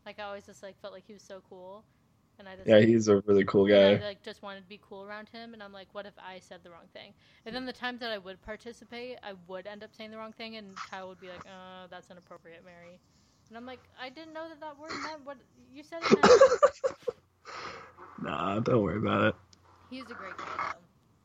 [0.07, 1.85] like I always just like felt like he was so cool,
[2.39, 3.97] and I just Yeah, he's a really cool guy.
[3.97, 6.39] I like just wanted to be cool around him, and I'm like, what if I
[6.41, 7.15] said the wrong thing?
[7.47, 10.33] And then the times that I would participate, I would end up saying the wrong
[10.33, 13.01] thing, and Kyle would be like, uh, that's inappropriate, Mary.
[13.49, 15.39] And I'm like, I didn't know that that word meant what
[15.73, 16.35] you said it meant.
[18.23, 19.35] Nah, don't worry about it.
[19.89, 20.83] He's a great guy, though.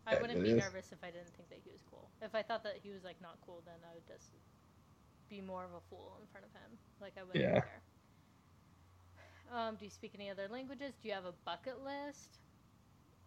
[0.09, 2.09] I wouldn't be nervous if I didn't think that he was cool.
[2.21, 4.33] If I thought that he was like not cool, then I would just
[5.29, 6.77] be more of a fool in front of him.
[6.99, 7.61] Like I wouldn't Yeah.
[7.61, 7.81] care.
[9.53, 10.93] Um, do you speak any other languages?
[11.01, 12.39] Do you have a bucket list?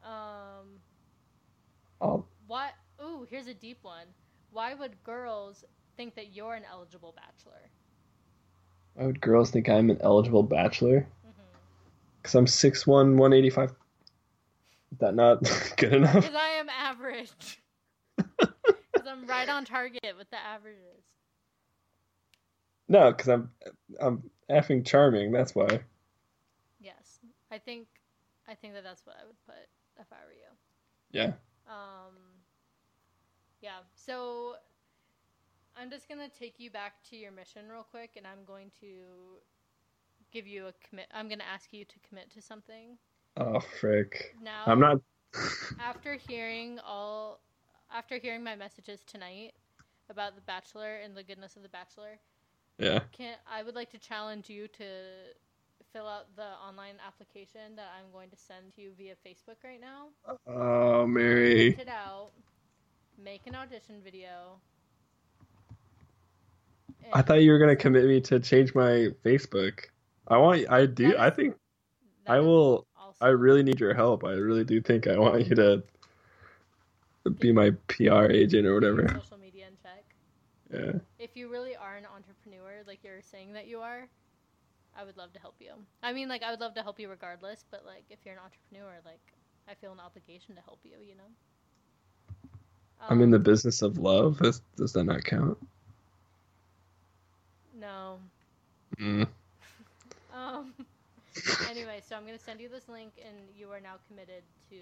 [0.04, 0.80] Um,
[2.46, 2.72] what?
[3.02, 4.06] Ooh, here's a deep one.
[4.50, 5.64] Why would girls
[5.96, 7.70] think that you're an eligible bachelor?
[8.94, 11.06] why would girls think I'm an eligible bachelor?
[12.22, 13.72] Because I'm 6'1", 185.
[14.92, 15.42] Is that not
[15.76, 16.14] good enough?
[16.14, 17.30] Because I am average.
[18.92, 21.02] Because I'm right on target with the averages.
[22.88, 23.50] No, because I'm
[24.00, 25.32] I'm effing charming.
[25.32, 25.80] That's why.
[26.78, 27.18] Yes,
[27.50, 27.88] I think
[28.46, 29.56] I think that that's what I would put
[29.98, 31.20] if I were you.
[31.20, 31.32] Yeah.
[31.66, 32.14] Um,
[33.60, 33.78] yeah.
[33.96, 34.54] So
[35.76, 39.40] I'm just gonna take you back to your mission real quick, and I'm going to
[40.32, 41.06] give you a commit.
[41.12, 42.98] I'm gonna ask you to commit to something
[43.36, 44.34] Oh frick.
[44.42, 44.64] now.
[44.66, 45.00] I'm not.
[45.80, 47.40] after hearing all
[47.94, 49.52] after hearing my messages tonight
[50.10, 52.18] about the bachelor and the goodness of the bachelor
[52.78, 53.00] yeah.
[53.12, 54.84] can i would like to challenge you to
[55.92, 59.80] fill out the online application that i'm going to send to you via facebook right
[59.80, 60.08] now
[60.46, 61.72] Oh Mary.
[61.72, 62.30] print it out
[63.22, 64.58] make an audition video
[67.12, 69.80] I thought you were gonna commit me to change my Facebook.
[70.28, 70.70] I want.
[70.70, 71.08] I do.
[71.08, 71.56] That I think
[72.26, 72.86] I is will.
[73.20, 74.24] I really need your help.
[74.24, 75.82] I really do think I want you to
[77.38, 79.06] be my PR agent or whatever.
[79.08, 80.04] social media and check
[80.72, 80.98] Yeah.
[81.18, 84.08] if you really are an entrepreneur like you're saying that you are
[84.96, 87.08] i would love to help you i mean like i would love to help you
[87.08, 89.20] regardless but like if you're an entrepreneur like
[89.68, 91.30] i feel an obligation to help you you know
[93.08, 94.38] I'm in the Um, business of love.
[94.38, 95.58] Does, does that not count?
[97.78, 98.18] no
[99.00, 99.26] Mm.
[100.34, 100.72] um
[101.70, 104.76] anyway so i'm going to send you this link and you are now committed to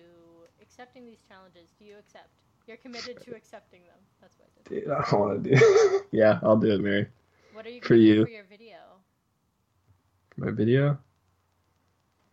[0.62, 2.28] accepting these challenges do you accept
[2.66, 6.01] you're committed to accepting them that's what i did Dude, I don't want to do.
[6.12, 7.07] yeah, I'll do it, Mary.
[7.53, 8.24] what are you For going to do you.
[8.24, 8.76] for your video
[10.36, 10.98] My video.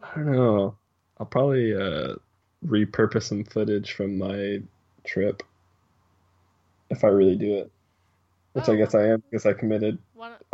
[0.02, 0.76] I don't know.
[1.20, 2.16] I'll probably uh,
[2.66, 4.62] repurpose some footage from my
[5.04, 5.42] trip
[6.90, 7.72] if I really do it.
[8.54, 8.78] Which I Oh.
[8.78, 9.98] guess I am because I committed.
[10.14, 10.34] One,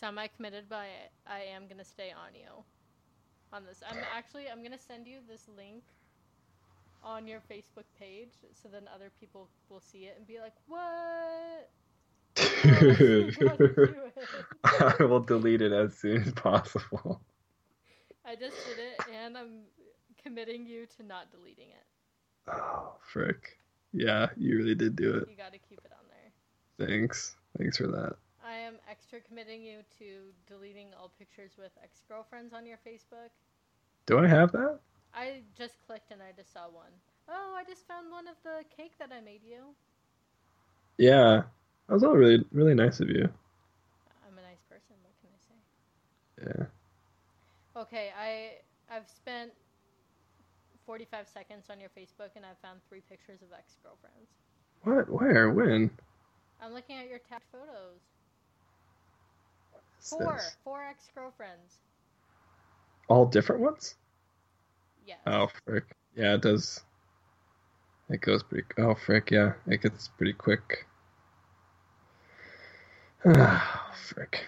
[0.00, 0.88] semi committed, but I,
[1.26, 2.64] I am gonna stay on you
[3.52, 3.82] on this.
[3.88, 5.82] I'm actually I'm gonna send you this link
[7.02, 8.30] on your Facebook page,
[8.60, 11.70] so then other people will see it and be like, "What?
[12.98, 17.20] Dude, How'd you do it?" I will delete it as soon as possible.
[18.24, 19.62] I just did it, and I'm
[20.22, 22.52] committing you to not deleting it.
[22.52, 23.58] Oh, frick.
[23.92, 25.28] Yeah, you really did do it.
[25.28, 26.86] You got to keep it on there.
[26.86, 27.34] Thanks.
[27.58, 28.16] Thanks for that.
[28.50, 33.30] I am extra committing you to deleting all pictures with ex girlfriends on your Facebook.
[34.06, 34.80] Do I have that?
[35.14, 36.90] I just clicked and I just saw one.
[37.28, 39.66] Oh, I just found one of the cake that I made you.
[40.98, 41.42] Yeah.
[41.86, 43.22] That was all really, really nice of you.
[44.26, 44.96] I'm a nice person.
[45.02, 46.58] What can I say?
[46.58, 47.82] Yeah.
[47.82, 49.52] Okay, I I've spent
[50.86, 54.30] 45 seconds on your Facebook and I've found three pictures of ex girlfriends.
[54.82, 55.08] What?
[55.08, 55.50] Where?
[55.52, 55.92] When?
[56.60, 58.00] I'm looking at your tagged photos.
[60.00, 61.78] Four, four ex girlfriends.
[63.08, 63.96] All different ones?
[65.06, 65.18] Yes.
[65.26, 65.84] Oh, frick.
[66.16, 66.80] Yeah, it does.
[68.08, 68.66] It goes pretty.
[68.78, 69.30] Oh, frick.
[69.30, 70.86] Yeah, it gets pretty quick.
[73.24, 74.46] Ah, frick.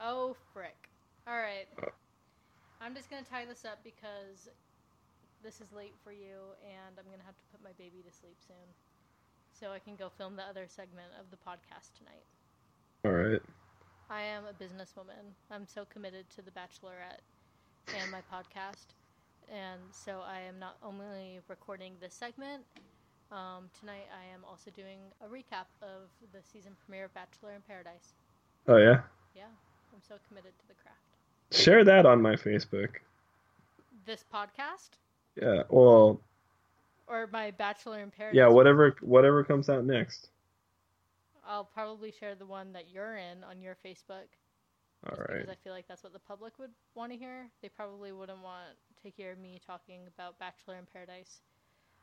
[0.00, 0.88] Oh frick.
[1.26, 1.66] All right.
[2.80, 4.48] I'm just gonna tie this up because
[5.42, 8.36] this is late for you, and I'm gonna have to put my baby to sleep
[8.46, 8.66] soon,
[9.52, 12.26] so I can go film the other segment of the podcast tonight.
[13.04, 13.42] All right.
[14.12, 15.24] I am a businesswoman.
[15.50, 17.24] I'm so committed to The Bachelorette
[17.98, 18.92] and my podcast.
[19.50, 22.62] And so I am not only recording this segment,
[23.30, 27.62] um, tonight I am also doing a recap of the season premiere of Bachelor in
[27.62, 28.12] Paradise.
[28.68, 29.00] Oh yeah.
[29.34, 29.44] Yeah,
[29.94, 30.98] I'm so committed to the craft.
[31.50, 32.90] Share that on my Facebook.
[34.04, 34.90] This podcast
[35.40, 35.62] Yeah.
[35.70, 36.20] Well,
[37.06, 38.36] or my Bachelor in Paradise?
[38.36, 38.48] yeah.
[38.48, 38.94] Whatever.
[39.00, 40.28] Whatever comes out next.
[41.52, 44.32] I'll probably share the one that you're in on your Facebook.
[45.04, 45.38] All just right.
[45.40, 47.50] because I feel like that's what the public would want to hear.
[47.60, 51.40] They probably wouldn't want to hear me talking about Bachelor in Paradise.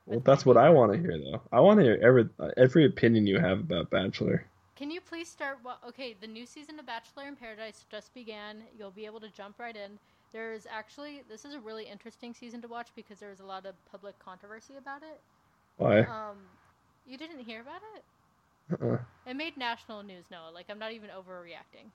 [0.06, 1.42] Well, that's what I want to hear, though.
[1.52, 4.46] I want to hear every every opinion you have about Bachelor.
[4.76, 5.58] Can you please start?
[5.64, 8.64] Wa- okay, the new season of Bachelor in Paradise just began.
[8.78, 9.98] You'll be able to jump right in.
[10.32, 13.74] There's actually this is a really interesting season to watch because there's a lot of
[13.90, 15.20] public controversy about it.
[15.78, 16.02] Why?
[16.02, 16.38] Um,
[17.08, 18.04] you didn't hear about it?
[18.72, 18.98] Uh-uh.
[19.26, 20.52] It made national news, Noah.
[20.54, 21.90] Like, I'm not even overreacting.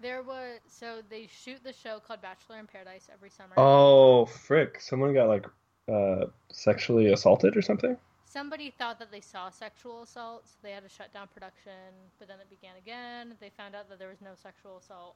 [0.00, 0.60] There was.
[0.68, 3.54] So, they shoot the show called Bachelor in Paradise every summer.
[3.56, 4.80] Oh, frick!
[4.80, 5.46] Someone got like
[5.86, 7.96] uh sexually assaulted or something.
[8.24, 11.92] somebody thought that they saw sexual assault, so they had to shut down production.
[12.18, 13.36] But then it began again.
[13.40, 15.14] They found out that there was no sexual assault.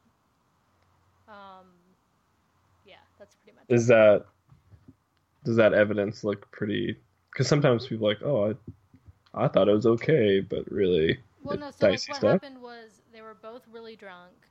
[1.27, 1.67] Um,
[2.87, 3.65] yeah, that's pretty much.
[3.69, 4.27] Is that
[5.45, 6.97] does that evidence look pretty?
[7.33, 8.55] Because sometimes people are like, oh, I,
[9.35, 11.71] I thought it was okay, but really, Well, no.
[11.71, 12.23] So like, what stuff.
[12.23, 14.49] happened was they were both really drunk,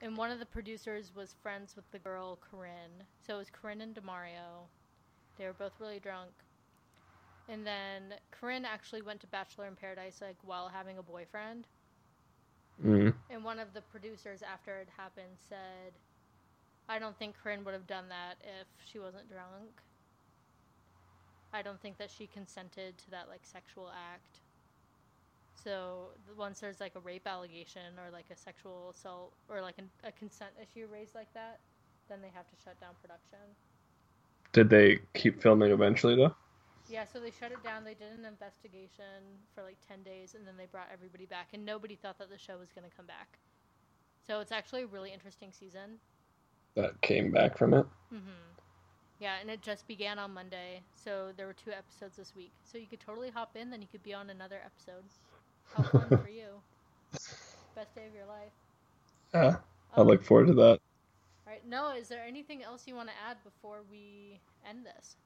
[0.00, 3.04] and one of the producers was friends with the girl Corinne.
[3.20, 4.68] So it was Corinne and Demario.
[5.36, 6.32] They were both really drunk,
[7.48, 11.68] and then Corinne actually went to Bachelor in Paradise like while having a boyfriend.
[12.84, 13.12] Mm.
[13.30, 15.98] And one of the producers, after it happened, said,
[16.88, 19.82] "I don't think Corinne would have done that if she wasn't drunk.
[21.52, 24.40] I don't think that she consented to that like sexual act."
[25.54, 29.90] So once there's like a rape allegation or like a sexual assault or like an,
[30.04, 31.58] a consent issue raised like that,
[32.08, 33.38] then they have to shut down production.
[34.52, 36.34] Did they keep filming eventually though?
[36.88, 37.84] Yeah, so they shut it down.
[37.84, 41.66] They did an investigation for like 10 days and then they brought everybody back and
[41.66, 43.38] nobody thought that the show was going to come back.
[44.26, 45.98] So it's actually a really interesting season.
[46.76, 47.86] That came back from it.
[48.12, 48.56] Mhm.
[49.20, 50.80] Yeah, and it just began on Monday.
[50.94, 52.52] So there were two episodes this week.
[52.64, 55.04] So you could totally hop in then you could be on another episode.
[55.74, 56.62] How fun for you.
[57.12, 58.52] Best day of your life.
[59.34, 59.56] Yeah,
[59.96, 60.78] I Um, look forward to that.
[61.46, 64.38] All right, Noah, is there anything else you want to add before we
[64.68, 65.16] end this?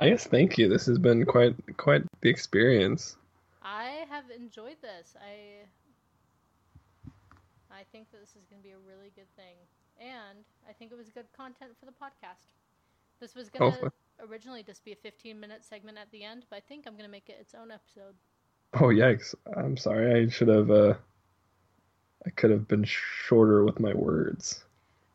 [0.00, 0.68] I guess thank you.
[0.68, 3.16] This has been quite quite the experience.
[3.62, 5.14] I have enjoyed this.
[5.20, 5.64] I
[7.70, 9.56] I think that this is going to be a really good thing.
[10.00, 12.50] And I think it was good content for the podcast.
[13.24, 13.90] This was going to Hopefully.
[14.28, 17.06] originally just be a 15 minute segment at the end, but I think I'm going
[17.06, 18.12] to make it its own episode.
[18.74, 19.34] Oh yikes!
[19.56, 20.24] I'm sorry.
[20.24, 20.70] I should have.
[20.70, 20.92] Uh,
[22.26, 24.62] I could have been shorter with my words.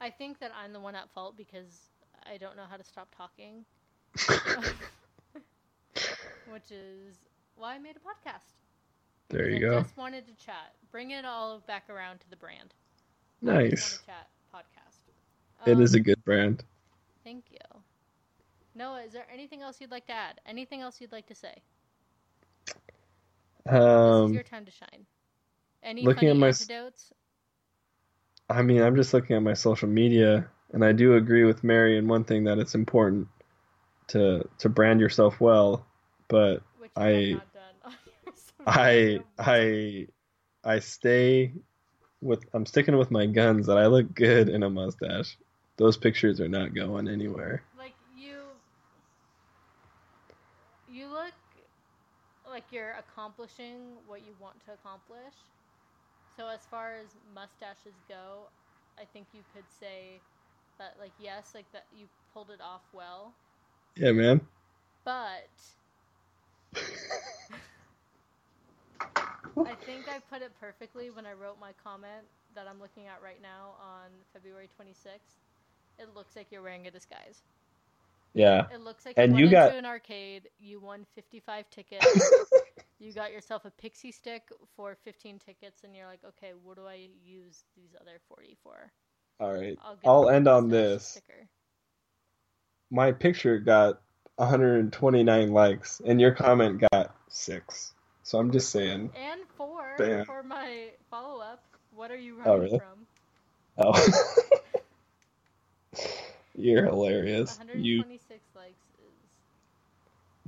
[0.02, 1.82] I think that I'm the one at fault because
[2.26, 3.64] I don't know how to stop talking,
[6.52, 7.16] which is
[7.58, 8.54] why I made a podcast.
[9.30, 9.82] There you I go.
[9.82, 10.74] just wanted to chat.
[10.92, 12.74] Bring it all back around to the brand.
[13.44, 14.00] Nice.
[14.08, 15.70] Chat podcast.
[15.72, 16.64] It is a Um, good brand.
[17.24, 17.58] Thank you.
[18.76, 20.40] Noah, is there anything else you'd like to add?
[20.46, 21.54] Anything else you'd like to say?
[23.66, 25.06] this is Um, your time to shine.
[25.84, 27.14] Any looking funny at my antidotes?
[28.50, 31.98] I mean, I'm just looking at my social media, and I do agree with Mary
[31.98, 33.28] in one thing that it's important
[34.08, 35.86] to to brand yourself well.
[36.28, 37.94] But Which I- not done on
[38.26, 39.20] your social I.
[39.38, 40.08] I
[40.64, 41.54] I stay
[42.22, 45.38] with I'm sticking with my guns that I look good in a mustache.
[45.78, 47.64] Those pictures are not going anywhere.
[47.78, 48.36] like you
[50.92, 51.34] you look
[52.60, 55.36] like you're accomplishing what you want to accomplish.
[56.36, 58.50] So as far as mustaches go,
[59.00, 60.24] I think you could say
[60.80, 63.38] that like yes, like that you pulled it off well,
[63.98, 64.42] Yeah, man.
[65.06, 65.60] but
[69.66, 73.22] I think I put it perfectly when I wrote my comment that I'm looking at
[73.22, 75.38] right now on February 26th.
[76.00, 77.44] It looks like you're wearing a disguise.
[78.34, 78.68] Yeah.
[78.74, 82.06] It looks like And you you went into got- an arcade, you won 55 tickets,
[83.00, 84.44] you got yourself a pixie stick
[84.76, 88.92] for 15 tickets, and you're like, okay, what do I use these other 40 for?
[89.40, 89.78] All right.
[89.84, 91.06] I'll, I'll end on this.
[91.08, 91.48] Sticker.
[92.92, 94.02] My picture got
[94.36, 97.94] 129 likes, and your comment got six.
[98.24, 99.12] So I'm just saying.
[99.16, 101.64] And four for my follow up.
[101.96, 102.80] What are you Oh, running really?
[102.80, 103.08] from?
[103.78, 104.08] Oh.
[106.56, 107.58] You're hilarious.
[107.74, 108.19] You 126 likes is.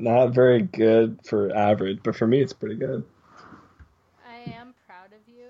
[0.01, 3.03] Not very good for average, but for me it's pretty good.
[4.27, 5.49] I am proud of you,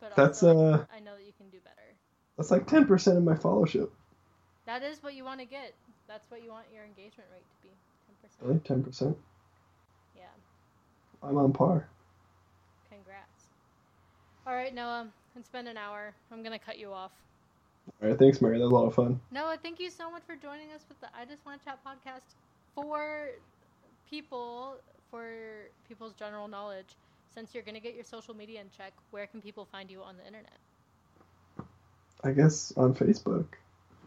[0.00, 1.76] but That's, also uh, I know that you can do better.
[2.36, 3.90] That's like 10% of my followership.
[4.66, 5.74] That is what you want to get.
[6.08, 7.70] That's what you want your engagement rate to be.
[8.46, 8.48] 10%.
[8.48, 8.82] Really?
[8.82, 9.16] 10%?
[10.16, 10.22] Yeah.
[11.22, 11.88] I'm on par.
[12.88, 13.48] Congrats.
[14.46, 15.08] All right, Noah.
[15.36, 16.14] It's been an hour.
[16.30, 17.12] I'm gonna cut you off.
[18.02, 18.58] All right, thanks, Mary.
[18.58, 19.20] That was a lot of fun.
[19.30, 21.78] Noah, thank you so much for joining us with the I Just Want to Chat
[21.84, 22.34] podcast
[22.74, 23.28] for
[24.08, 24.76] people,
[25.10, 25.26] for
[25.88, 26.96] people's general knowledge.
[27.34, 30.16] Since you're gonna get your social media in check, where can people find you on
[30.16, 30.58] the internet?
[32.22, 33.46] I guess on Facebook.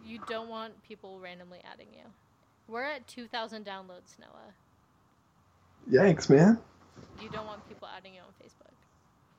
[0.06, 2.04] You don't want people randomly adding you.
[2.68, 4.54] We're at 2,000 downloads, Noah.
[5.92, 6.60] Yikes, man.
[7.22, 8.74] You don't want people adding you on Facebook.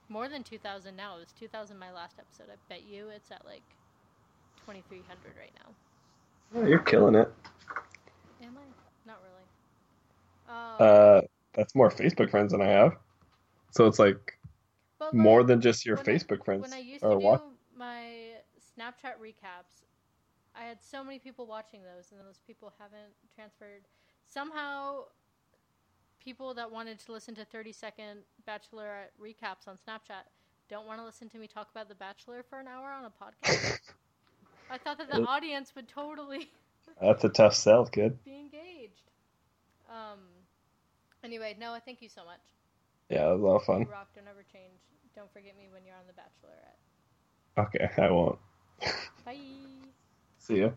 [0.09, 1.17] More than 2,000 now.
[1.17, 2.53] It was 2,000 my last episode.
[2.53, 3.63] I bet you it's at like
[4.67, 6.61] 2,300 right now.
[6.61, 7.33] Yeah, you're killing it.
[8.43, 8.76] Am I?
[10.49, 11.21] Um, Uh,
[11.53, 12.97] that's more Facebook friends than I have.
[13.71, 14.39] So it's like
[14.99, 16.63] but, more like, than just your when I- Facebook friends.
[16.63, 17.45] When I used or to do what?
[17.77, 18.31] my
[18.79, 19.85] Snapchat recaps,
[20.55, 23.83] I had so many people watching those, and those people haven't transferred.
[24.27, 25.05] Somehow,
[26.19, 30.25] people that wanted to listen to 30 second Bachelorette recaps on Snapchat
[30.69, 33.11] don't want to listen to me talk about The Bachelor for an hour on a
[33.11, 33.79] podcast.
[34.71, 36.51] I thought that the audience would totally
[37.01, 38.19] That's a tough sell, kid.
[38.25, 39.11] be engaged.
[39.89, 40.21] Um.
[41.25, 42.41] Anyway, Noah, thank you so much.
[43.09, 43.81] Yeah, it was a lot of fun.
[43.81, 44.09] You rock.
[44.15, 44.81] Don't ever change.
[45.15, 46.79] Don't forget me when you're on The Bachelorette.
[47.59, 48.39] Okay, I won't.
[49.25, 49.35] Bye.
[50.39, 50.71] See ya.